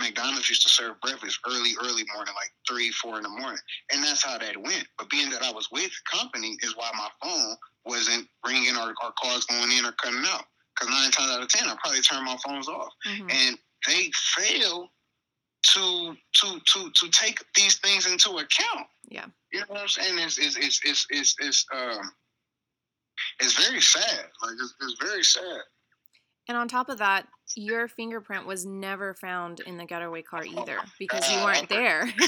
[0.00, 3.60] McDonald's used to serve breakfast early, early morning, like three, four in the morning,
[3.92, 4.86] and that's how that went.
[4.96, 9.12] But being that I was with company is why my phone wasn't ringing or, or
[9.22, 10.44] calls going in or cutting out.
[10.74, 12.88] Because nine times out of ten, I probably turned my phones off.
[13.06, 13.30] Mhm.
[13.30, 14.88] And they failed
[15.62, 18.86] to to to to take these things into account.
[19.08, 19.26] Yeah.
[19.52, 20.18] You know what I'm saying?
[20.18, 22.10] It's it's it's it's it's, it's um
[23.40, 24.26] it's very sad.
[24.42, 25.60] Like it's, it's very sad.
[26.48, 30.62] And on top of that, your fingerprint was never found in the getaway car Oh
[30.62, 32.02] either because you weren't there.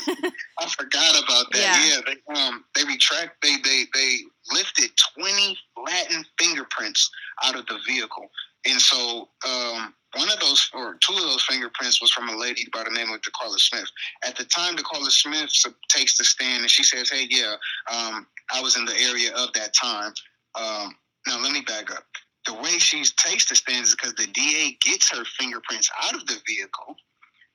[0.58, 1.58] I forgot about that.
[1.58, 1.88] Yeah.
[1.88, 4.18] Yeah, they um they retract they they they
[4.52, 7.10] lifted twenty latent fingerprints
[7.42, 8.28] out of the vehicle,
[8.66, 12.66] and so um one of those or two of those fingerprints was from a lady
[12.72, 13.88] by the name of DeCarla Smith.
[14.24, 15.50] At the time, DeCarla Smith
[15.88, 17.54] takes the stand and she says, "Hey, yeah,
[17.90, 20.12] um, I was in the area of that time."
[20.54, 20.94] Um,
[21.26, 22.04] now let me back up.
[22.46, 26.26] The way she takes the stand is because the DA gets her fingerprints out of
[26.26, 26.96] the vehicle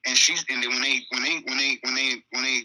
[0.07, 2.63] and she's and then when they when they when they when they when they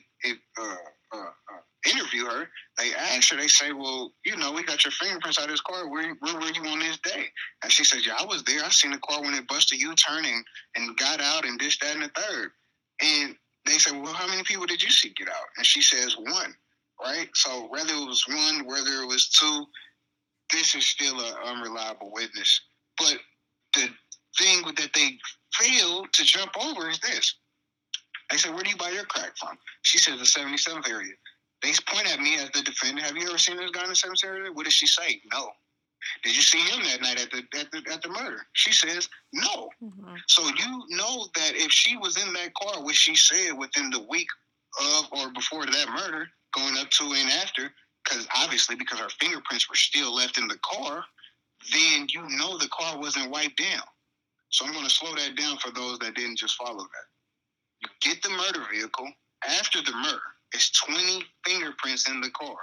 [0.58, 0.76] uh,
[1.12, 3.36] uh, uh, interview her, they ask her.
[3.36, 5.88] They say, "Well, you know, we got your fingerprints out of this car.
[5.88, 7.26] Where where were you on this day?"
[7.62, 8.64] And she says, "Yeah, I was there.
[8.64, 10.44] I seen the car when it busted U turn and,
[10.76, 12.50] and got out and this, that, and the third.
[13.00, 16.16] And they say, "Well, how many people did you see get out?" And she says,
[16.16, 16.54] "One."
[17.02, 17.28] Right.
[17.34, 19.66] So whether it was one, whether it was two,
[20.52, 22.60] this is still an unreliable witness.
[22.96, 23.18] But
[23.74, 23.88] the
[24.38, 25.18] thing that they
[25.54, 27.34] failed to jump over is this.
[28.30, 29.58] They said, Where do you buy your crack from?
[29.82, 31.12] She says the 77th area.
[31.62, 33.06] They point at me as the defendant.
[33.06, 34.52] Have you ever seen this guy in the 77th area?
[34.52, 35.20] What does she say?
[35.32, 35.50] No.
[36.24, 38.44] Did you see him that night at the at the, at the murder?
[38.54, 39.70] She says no.
[39.82, 40.18] Mhm.
[40.26, 44.00] So you know that if she was in that car, which she said within the
[44.10, 44.26] week
[44.80, 47.72] of or before that murder, going up to and after,
[48.04, 51.04] because obviously because her fingerprints were still left in the car,
[51.72, 53.82] then you know the car wasn't wiped down.
[54.50, 57.06] So I'm going to slow that down for those that didn't just follow that.
[57.80, 59.08] You get the murder vehicle
[59.48, 60.20] after the murder.
[60.52, 62.56] It's 20 fingerprints in the car.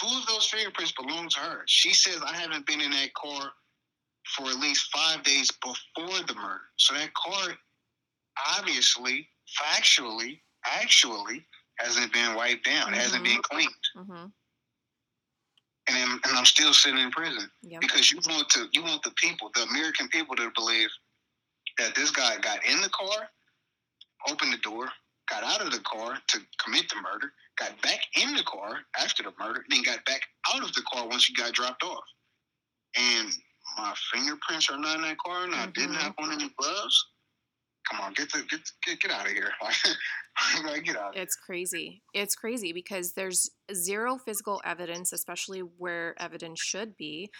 [0.00, 1.62] Two of those fingerprints belong to her.
[1.66, 3.52] She says I haven't been in that car
[4.36, 6.62] for at least five days before the murder.
[6.76, 7.54] So that car
[8.58, 9.28] obviously,
[9.62, 11.46] factually, actually
[11.78, 13.70] hasn't been wiped down, It hasn't been cleaned.
[13.96, 14.32] Mhm.
[15.86, 17.80] And, I'm- and I'm still sitting in prison Yep.
[17.82, 20.90] because you want to you want the people, the American people, to believe
[21.78, 23.30] that this guy got in the car,
[24.28, 24.90] opened the door,
[25.30, 29.22] got out of the car to commit the murder, got back in the car after
[29.22, 30.22] the murder, then got back
[30.54, 32.04] out of the car once he got dropped off.
[32.96, 33.30] And
[33.76, 36.00] my fingerprints are not in that car, and I didn't Mhm.
[36.00, 37.06] have on any gloves.
[37.90, 39.52] Come on, get the get get, get out of here!
[40.64, 41.16] Like, get out.
[41.16, 42.02] It's crazy.
[42.12, 47.30] It's crazy because there's zero physical evidence, especially where evidence should be,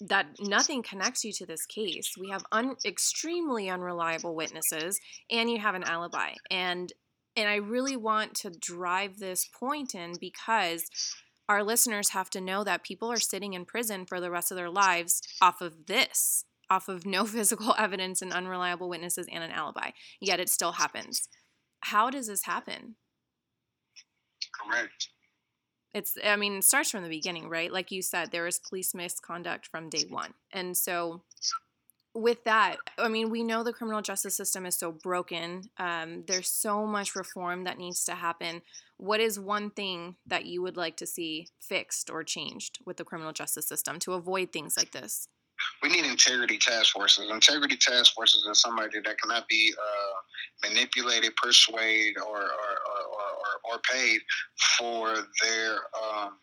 [0.00, 2.14] that nothing connects you to this case.
[2.18, 6.32] We have un- extremely unreliable witnesses, and you have an alibi.
[6.50, 6.92] And
[7.36, 10.84] and I really want to drive this point in because
[11.48, 14.56] our listeners have to know that people are sitting in prison for the rest of
[14.56, 19.50] their lives off of this, off of no physical evidence and unreliable witnesses and an
[19.50, 19.90] alibi.
[20.20, 21.28] Yet it still happens.
[21.80, 22.96] How does this happen?
[24.52, 25.08] Correct.
[25.94, 27.72] It's, I mean, it starts from the beginning, right?
[27.72, 30.34] Like you said, there was police misconduct from day one.
[30.52, 31.22] And so,
[32.14, 35.70] with that, I mean, we know the criminal justice system is so broken.
[35.78, 38.62] Um, there's so much reform that needs to happen.
[38.98, 43.04] What is one thing that you would like to see fixed or changed with the
[43.04, 45.28] criminal justice system to avoid things like this?
[45.82, 47.30] we need integrity task forces.
[47.30, 52.74] Integrity task forces are somebody that cannot be uh, manipulated, persuaded, or or,
[53.70, 54.20] or paid
[54.78, 56.38] for their um,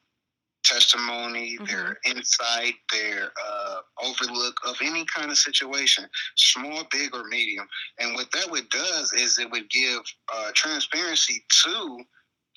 [0.63, 6.05] testimony, their insight, their uh, overlook of any kind of situation,
[6.36, 7.67] small, big, or medium.
[7.99, 10.01] And what that would does is it would give
[10.34, 11.99] uh, transparency to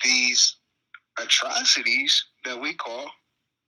[0.02, 0.56] these
[1.18, 3.10] atrocities that we call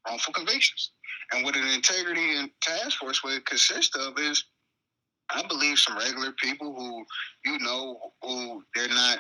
[0.07, 0.91] wrongful convictions.
[1.33, 4.45] And what an integrity and task force would consist of is,
[5.31, 7.05] I believe, some regular people who,
[7.51, 9.19] you know, who they're not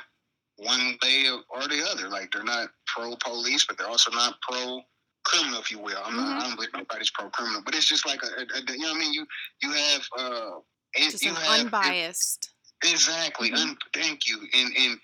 [0.57, 2.09] one way or the other.
[2.09, 4.81] Like they're not pro police, but they're also not pro
[5.25, 5.99] criminal, if you will.
[6.05, 8.73] I'm not, I don't believe nobody's pro criminal, but it's just like a, a, a,
[8.73, 9.12] you know what I mean.
[9.12, 9.27] You
[9.62, 10.51] you have uh,
[10.97, 12.51] Just you have unbiased.
[12.85, 13.51] Exactly.
[13.51, 13.59] Mhm.
[13.59, 14.38] Un- thank you.
[14.55, 15.01] And and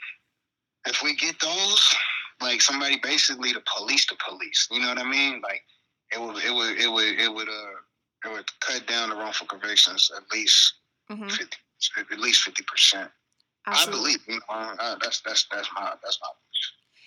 [0.87, 1.95] if we get those,
[2.41, 5.41] like somebody basically to police the police, you know what I mean?
[5.43, 5.63] Like
[6.15, 7.75] it would it would it would it would uh
[8.25, 10.75] it would cut down the wrongful convictions at least
[11.11, 11.31] Mhm.
[11.31, 11.57] fifty
[12.11, 13.11] at least fifty percent.
[13.67, 16.29] I believe uh, that's that's that's my that's my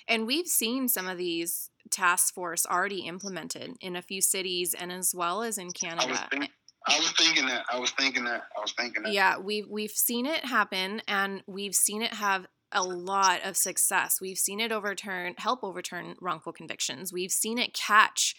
[0.08, 4.92] And we've seen some of these task force already implemented in a few cities and
[4.92, 6.28] as well as in I was Canada.
[6.32, 6.52] think,
[6.88, 9.92] I was thinking that I was thinking that I was thinking that Yeah, we've we've
[9.92, 14.20] seen it happen and we've seen it have a lot of success.
[14.22, 17.12] We've seen it overturn help overturn wrongful convictions.
[17.12, 18.36] We've seen it catch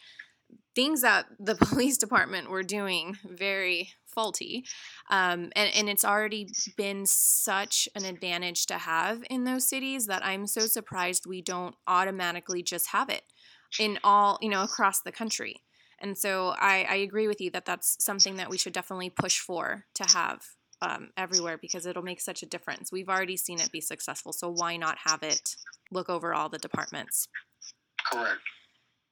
[0.74, 4.64] things that the police department were doing very faulty.
[5.10, 10.24] Um, and, and it's already been such an advantage to have in those cities that
[10.24, 13.22] I'm so surprised we don't automatically just have it
[13.78, 15.62] in all, you know, across the country.
[16.00, 19.38] And so I, I agree with you that that's something that we should definitely push
[19.38, 20.40] for to have
[20.82, 22.90] um, everywhere because it'll make such a difference.
[22.90, 25.56] We've already seen it be successful, so why not have it
[25.90, 27.28] look over all the departments?
[28.10, 28.40] Correct.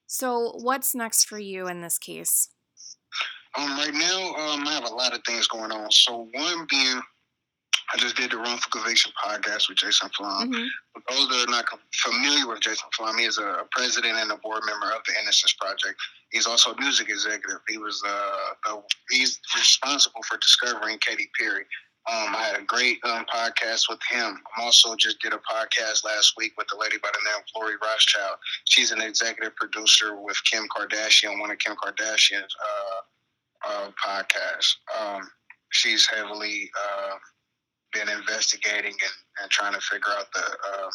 [0.07, 2.51] So, what's next for you in this case?
[3.57, 5.91] Um, right now, um, I have a lot of things going on.
[5.91, 7.01] So one being,
[7.93, 10.53] I just did the Wrongful Conviction podcast with Jason Flom.
[10.53, 10.67] Mhm.
[10.95, 14.33] For those that are not familiar with Jason Flom, he is a, a president and
[14.33, 16.01] a board member of the Innocence Project.
[16.31, 17.61] He's also a music executive.
[17.69, 21.65] He was uh, the, he's responsible for discovering Katy Perry.
[22.07, 24.39] Um, I had a great um, podcast with him.
[24.59, 27.45] I'm also just did a podcast last week with a lady by the name of
[27.57, 28.37] Lori Rothschild.
[28.65, 32.94] She's an executive producer with Kim Kardashian, one of Kim Kardashian's uh,
[33.69, 34.75] uh, podcasts.
[34.99, 35.29] Um,
[35.71, 37.15] she's heavily uh,
[37.93, 40.91] been investigating and, and trying to figure out the uh,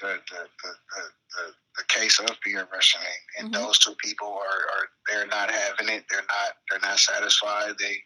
[0.00, 3.00] the, the, the, the, the, case of Pierre Rushing.
[3.38, 3.54] And Mhm.
[3.54, 6.04] those two people are, are they're not having it.
[6.08, 7.76] They're not they're not satisfied.
[7.78, 7.96] They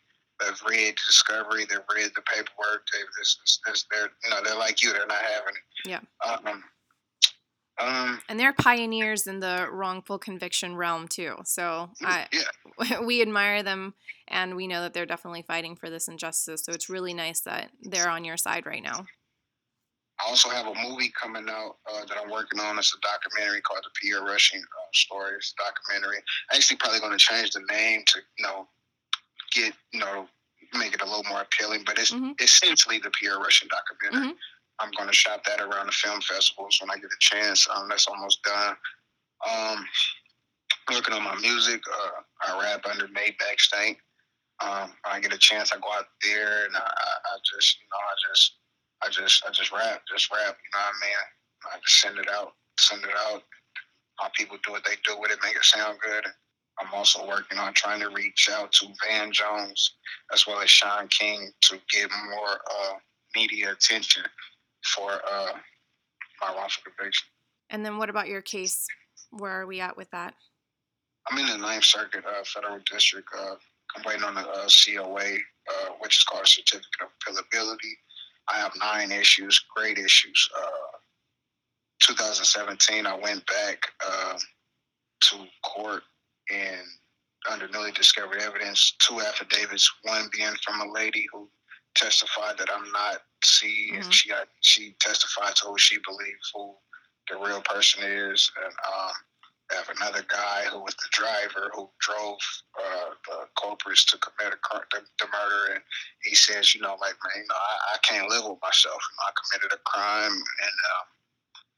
[0.40, 1.64] they've read the discovery.
[1.64, 2.86] They've read the paperwork.
[2.92, 4.92] They this, this, this, they're you know they're like you.
[4.92, 5.90] They're not having it.
[5.90, 6.00] Yeah.
[6.24, 6.64] Um.
[7.78, 8.20] Um.
[8.28, 11.36] And they're pioneers in the wrongful conviction realm, too.
[11.44, 13.00] So, I, Yeah.
[13.06, 13.94] we admire them
[14.28, 16.64] and we know that they're definitely fighting for this injustice.
[16.64, 19.06] So, it's really nice that they're on your side right now.
[20.20, 22.78] I also have a movie coming out uh, that I'm working on.
[22.78, 26.22] It's a documentary called The Pierre Rushing uh, a documentary.
[26.52, 28.68] Actually, probably going to change the name to you know
[29.52, 30.28] get you know
[30.72, 31.82] make it a little more appealing.
[31.84, 32.40] But it's Mhm.
[32.40, 34.34] essentially the Pierre Rushing documentary.
[34.34, 34.38] Mhm.
[34.80, 37.66] I'm going to shop that around the film festivals when I get a chance.
[37.74, 38.76] Um, that's almost done.
[39.48, 39.84] Um,
[40.92, 41.80] working on my music.
[41.88, 43.98] Uh, I rap under Maybach Stank.
[44.62, 47.86] Um, when I get a chance, I go out there and I, I, just, you
[47.92, 48.52] know, I just,
[49.02, 50.56] I just, I just rap, just rap.
[50.56, 51.16] You know what I mean?
[51.72, 53.42] I just send it out, send it out.
[54.18, 56.24] How people do what they do with it, make it sound good.
[56.80, 59.96] I'm also working on trying to reach out to Van Jones
[60.32, 62.94] as well as Shaun King to get more uh,
[63.34, 64.24] media attention
[64.84, 65.52] for uh,
[66.40, 67.26] my wrongful conviction.
[67.70, 68.86] And then, what about your case?
[69.30, 70.34] Where are we at with that?
[71.30, 73.28] I'm in the Ninth Circuit uh, Federal District.
[73.36, 73.54] Uh,
[73.96, 77.92] I'm waiting on the uh, COA, uh, which is called a Certificate of Appealability.
[78.48, 80.48] I have nine issues, great issues.
[80.56, 80.98] Uh,
[82.00, 84.38] 2017, I went back uh,
[85.30, 86.02] to court
[86.52, 86.82] and
[87.50, 91.48] under newly discovered evidence, two affidavits, one being from a lady who
[91.94, 94.04] testified that I'm not C, Mhm.
[94.04, 96.76] and she got, she testified to who she believes who
[97.28, 99.12] the real person is, and um,
[99.70, 102.38] I have another guy who was the driver who drove
[102.78, 105.82] uh, the culprits to commit a, the, the murder, and
[106.22, 109.00] he says, you know, like man, you know, I, I can't live with myself.
[109.00, 111.06] You know, I committed a crime, and um,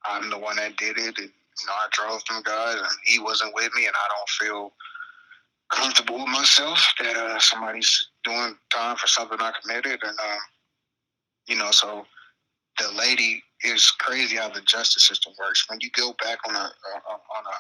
[0.04, 1.16] I'm the one that did it.
[1.18, 4.28] And, you know, I drove them guys, and he wasn't with me, and I don't
[4.30, 4.72] feel
[5.72, 10.38] comfortable with myself that uh, somebody's doing time for something I committed, and um,
[11.48, 12.06] you know, so
[12.78, 15.64] the lady is crazy how the justice system works.
[15.68, 17.56] When you go back on a, a on a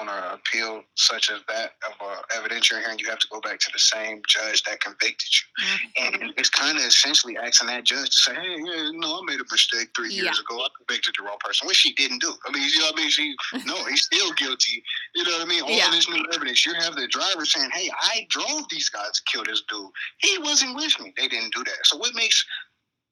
[0.00, 3.58] on an appeal such as that of a evidentiary hearing, you have to go back
[3.60, 6.22] to the same judge that convicted you, mm-hmm.
[6.22, 9.40] and it's kind of essentially asking that judge to say, "Hey, yeah, no, I made
[9.40, 10.40] a mistake three years Yeah.
[10.56, 10.62] ago.
[10.64, 12.32] I convicted the wrong person," which she didn't do.
[12.46, 13.10] I mean, you know what I mean?
[13.10, 13.34] She
[13.66, 14.82] no, he's still guilty.
[15.14, 15.62] You know what I mean?
[15.62, 15.90] All Yeah.
[15.90, 16.64] this new evidence.
[16.66, 19.90] You have the driver saying, "Hey, I drove these guys to kill this dude.
[20.18, 21.12] He wasn't with me.
[21.16, 22.44] They didn't do that." So what makes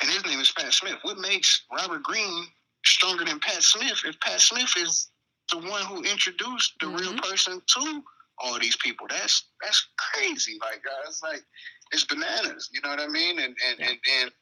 [0.00, 0.98] and his name is Pat Smith.
[1.02, 2.46] What makes Robert Green
[2.84, 5.08] stronger than Pat Smith if Pat Smith is
[5.50, 7.22] the one who introduced the real Mhm.
[7.22, 8.04] person to
[8.38, 9.06] all these people?
[9.08, 10.58] That's that's crazy.
[10.60, 11.44] Like it's like
[11.92, 12.70] it's bananas.
[12.72, 13.38] You know what I mean?
[13.38, 13.88] And and Yeah.
[13.90, 14.32] and then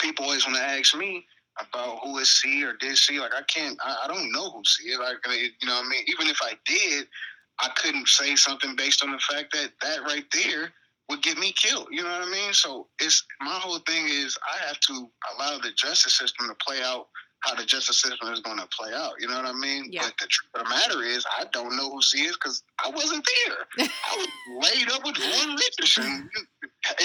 [0.00, 1.26] people always want to ask me
[1.60, 3.20] about who is C or did C.
[3.20, 3.78] Like I can't.
[3.84, 4.98] I, I don't know who C is.
[4.98, 6.04] Like I mean, you know what I mean?
[6.08, 7.08] Even if I did,
[7.60, 10.72] I couldn't say something based on the fact that that right there
[11.08, 11.88] would get me killed.
[11.90, 12.52] You know what I mean?
[12.54, 16.82] So it's my whole thing is I have to allow the justice system to play
[16.82, 17.08] out
[17.42, 19.12] how the justice system is going to play out.
[19.18, 19.88] You know what I mean?
[19.90, 20.02] Yeah.
[20.04, 22.90] But the truth of the matter is, I don't know who she is because I
[22.90, 23.88] wasn't there.
[23.88, 24.28] I was
[24.74, 26.30] laid up with one Lauren Richardson,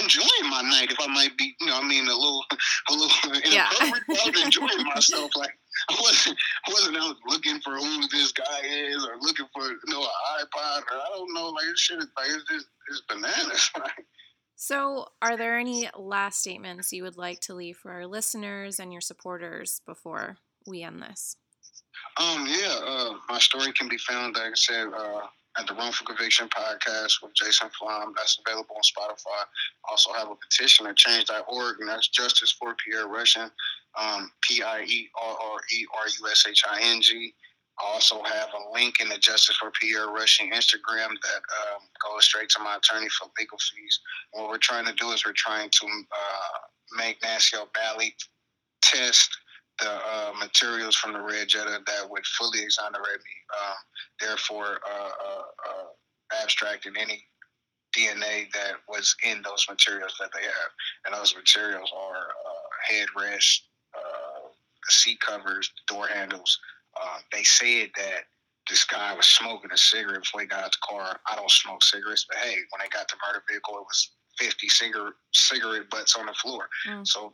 [0.02, 0.92] enjoying my night.
[0.92, 2.44] If I might be, you know, I mean, a little,
[2.90, 3.68] a little Yeah.
[3.72, 5.32] I was enjoying myself.
[5.36, 5.58] Like
[5.90, 9.80] I wasn't, I wasn't out looking for who this guy is or looking for, you
[9.88, 11.50] know, an iPod or I don't know.
[11.50, 13.72] Like this shit is like it's just it's bananas.
[13.78, 14.06] Like,
[14.56, 18.92] So, are there any last statements you would like to leave for our listeners and
[18.92, 21.36] your supporters before we end this?
[22.18, 25.28] Um, yeah, uh, my story can be found, like I said, uh,
[25.58, 28.14] at the Wrongful Conviction podcast with Jason Flom.
[28.16, 29.44] That's available on Spotify.
[29.44, 33.50] I Also have a petition at change.org, and that's Justice for Pierre Rushing,
[33.98, 37.34] um, P I E R R E R U S H I N G.
[37.80, 41.42] I also have a link in the Justice for Pierre Rushing Instagram that
[41.74, 44.00] um, goes straight to my attorney for legal fees.
[44.34, 48.16] And what we're trying to do is we're trying to uh, make Nancy O'Malley
[48.82, 49.38] test
[49.80, 53.76] the uh, materials from the red Jetta that would fully exonerate me, um,
[54.22, 57.24] therefore uh, uh, uh, abstracting any
[57.96, 60.72] DNA that was in those materials that they have.
[61.06, 63.60] And those materials are uh, headrests,
[63.96, 64.48] uh,
[64.88, 66.58] seat covers, door handles.
[67.02, 68.26] Uh, they said that
[68.70, 71.20] this guy was smoking a cigarette before he got out the car.
[71.30, 74.68] I don't smoke cigarettes, but hey, when I got the murder vehicle, it was 50
[74.70, 76.68] cigarette cigarette butts on the floor.
[76.90, 77.06] Mm.
[77.08, 77.34] So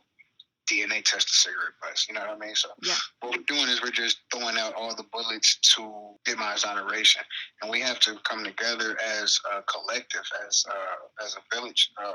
[0.70, 2.06] DNA test the cigarette butts.
[2.08, 2.54] You know what I mean?
[2.54, 2.94] So Yeah.
[3.20, 7.22] what we're doing is we're just throwing out all the bullets to get my exoneration,
[7.60, 11.90] and we have to come together as a collective, as uh, as a village.
[12.02, 12.12] Uh,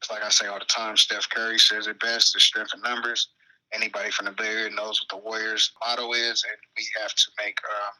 [0.00, 0.96] it's like I say all the time.
[0.96, 3.28] Steph Curry says it best: the strength in numbers.
[3.72, 7.30] Anybody from the Bay Area knows what the Warriors' motto is, and we have to
[7.38, 7.90] make uh,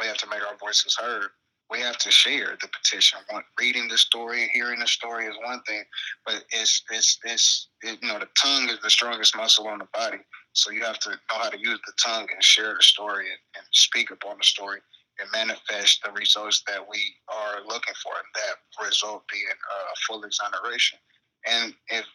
[0.00, 1.28] we have to make our voices heard.
[1.70, 3.18] We have to share the petition.
[3.60, 5.82] Reading the story, hearing the story is one thing,
[6.24, 9.88] but it's it's it's it, you know the tongue is the strongest muscle on the
[9.92, 10.18] body.
[10.52, 13.38] So you have to know how to use the tongue and share the story and,
[13.56, 14.80] and speak upon the story
[15.20, 18.12] and manifest the results that we are looking for.
[18.12, 20.98] And that result being uh, full exoneration.
[21.46, 22.06] And if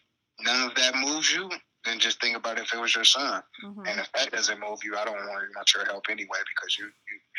[0.41, 1.49] none of that moves you,
[1.85, 3.43] then just think about if it was your son.
[3.63, 3.87] Mhm.
[3.87, 6.85] And if that doesn't move you, I don't want much your help anyway because you,
[6.85, 6.91] you,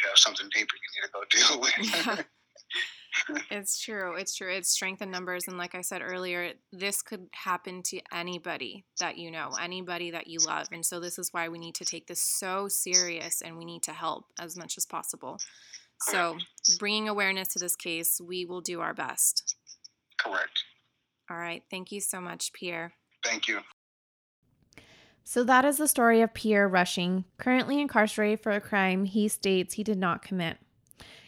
[0.03, 2.27] you have something deeper you need to go deal with.
[3.51, 4.17] It's true.
[4.17, 4.53] It's true.
[4.53, 5.47] It's strength in numbers.
[5.47, 10.27] And like I said earlier, this could happen to anybody that you know, anybody that
[10.27, 10.67] you love.
[10.73, 13.83] And so this is why we need to take this so serious and we need
[13.85, 15.39] to help as much as possible.
[16.03, 16.37] So,
[16.79, 19.57] bringing awareness to this case, we will do our best.
[20.19, 20.65] Correct.
[21.31, 21.63] All right.
[21.71, 22.95] Thank you so much, Pierre.
[23.25, 23.61] Thank you.
[25.27, 29.75] So, that is the story of Pierre Rushing, currently incarcerated for a crime he states
[29.75, 30.59] he did not commit.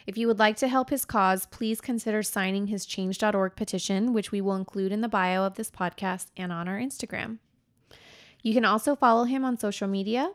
[0.05, 4.31] If you would like to help his cause, please consider signing his change.org petition, which
[4.31, 7.39] we will include in the bio of this podcast and on our Instagram.
[8.41, 10.31] You can also follow him on social media,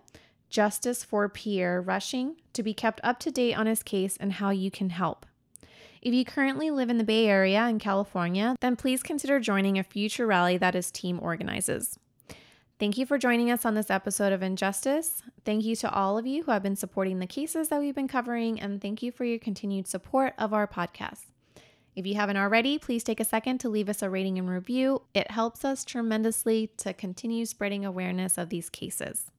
[0.51, 4.51] Justice for Pierre Rushing, to be kept up to date on his case and how
[4.51, 5.25] you can help.
[6.03, 9.85] If you currently live in the Bay Area in California, then please consider joining a
[9.85, 11.99] future rally that his team organizes.
[12.83, 15.23] Thank you for joining us on this episode of Injustice.
[15.45, 18.09] Thank you to all of you who have been supporting the cases that we've been
[18.09, 21.27] covering, and thank you for your continued support of our podcast.
[21.95, 25.03] If you haven't already, please take a second to leave us a rating and review.
[25.15, 29.31] It helps us tremendously to continue spreading awareness of these cases.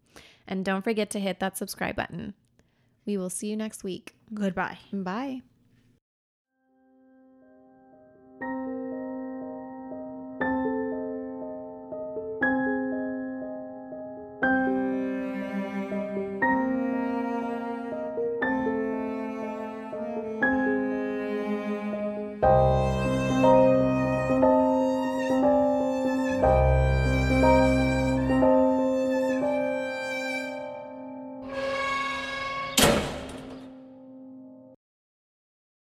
[0.48, 2.36] And don't forget to hit that subscribe button.
[3.06, 4.16] We will see you next week.
[4.34, 4.78] Goodbye.
[4.94, 5.42] Bye.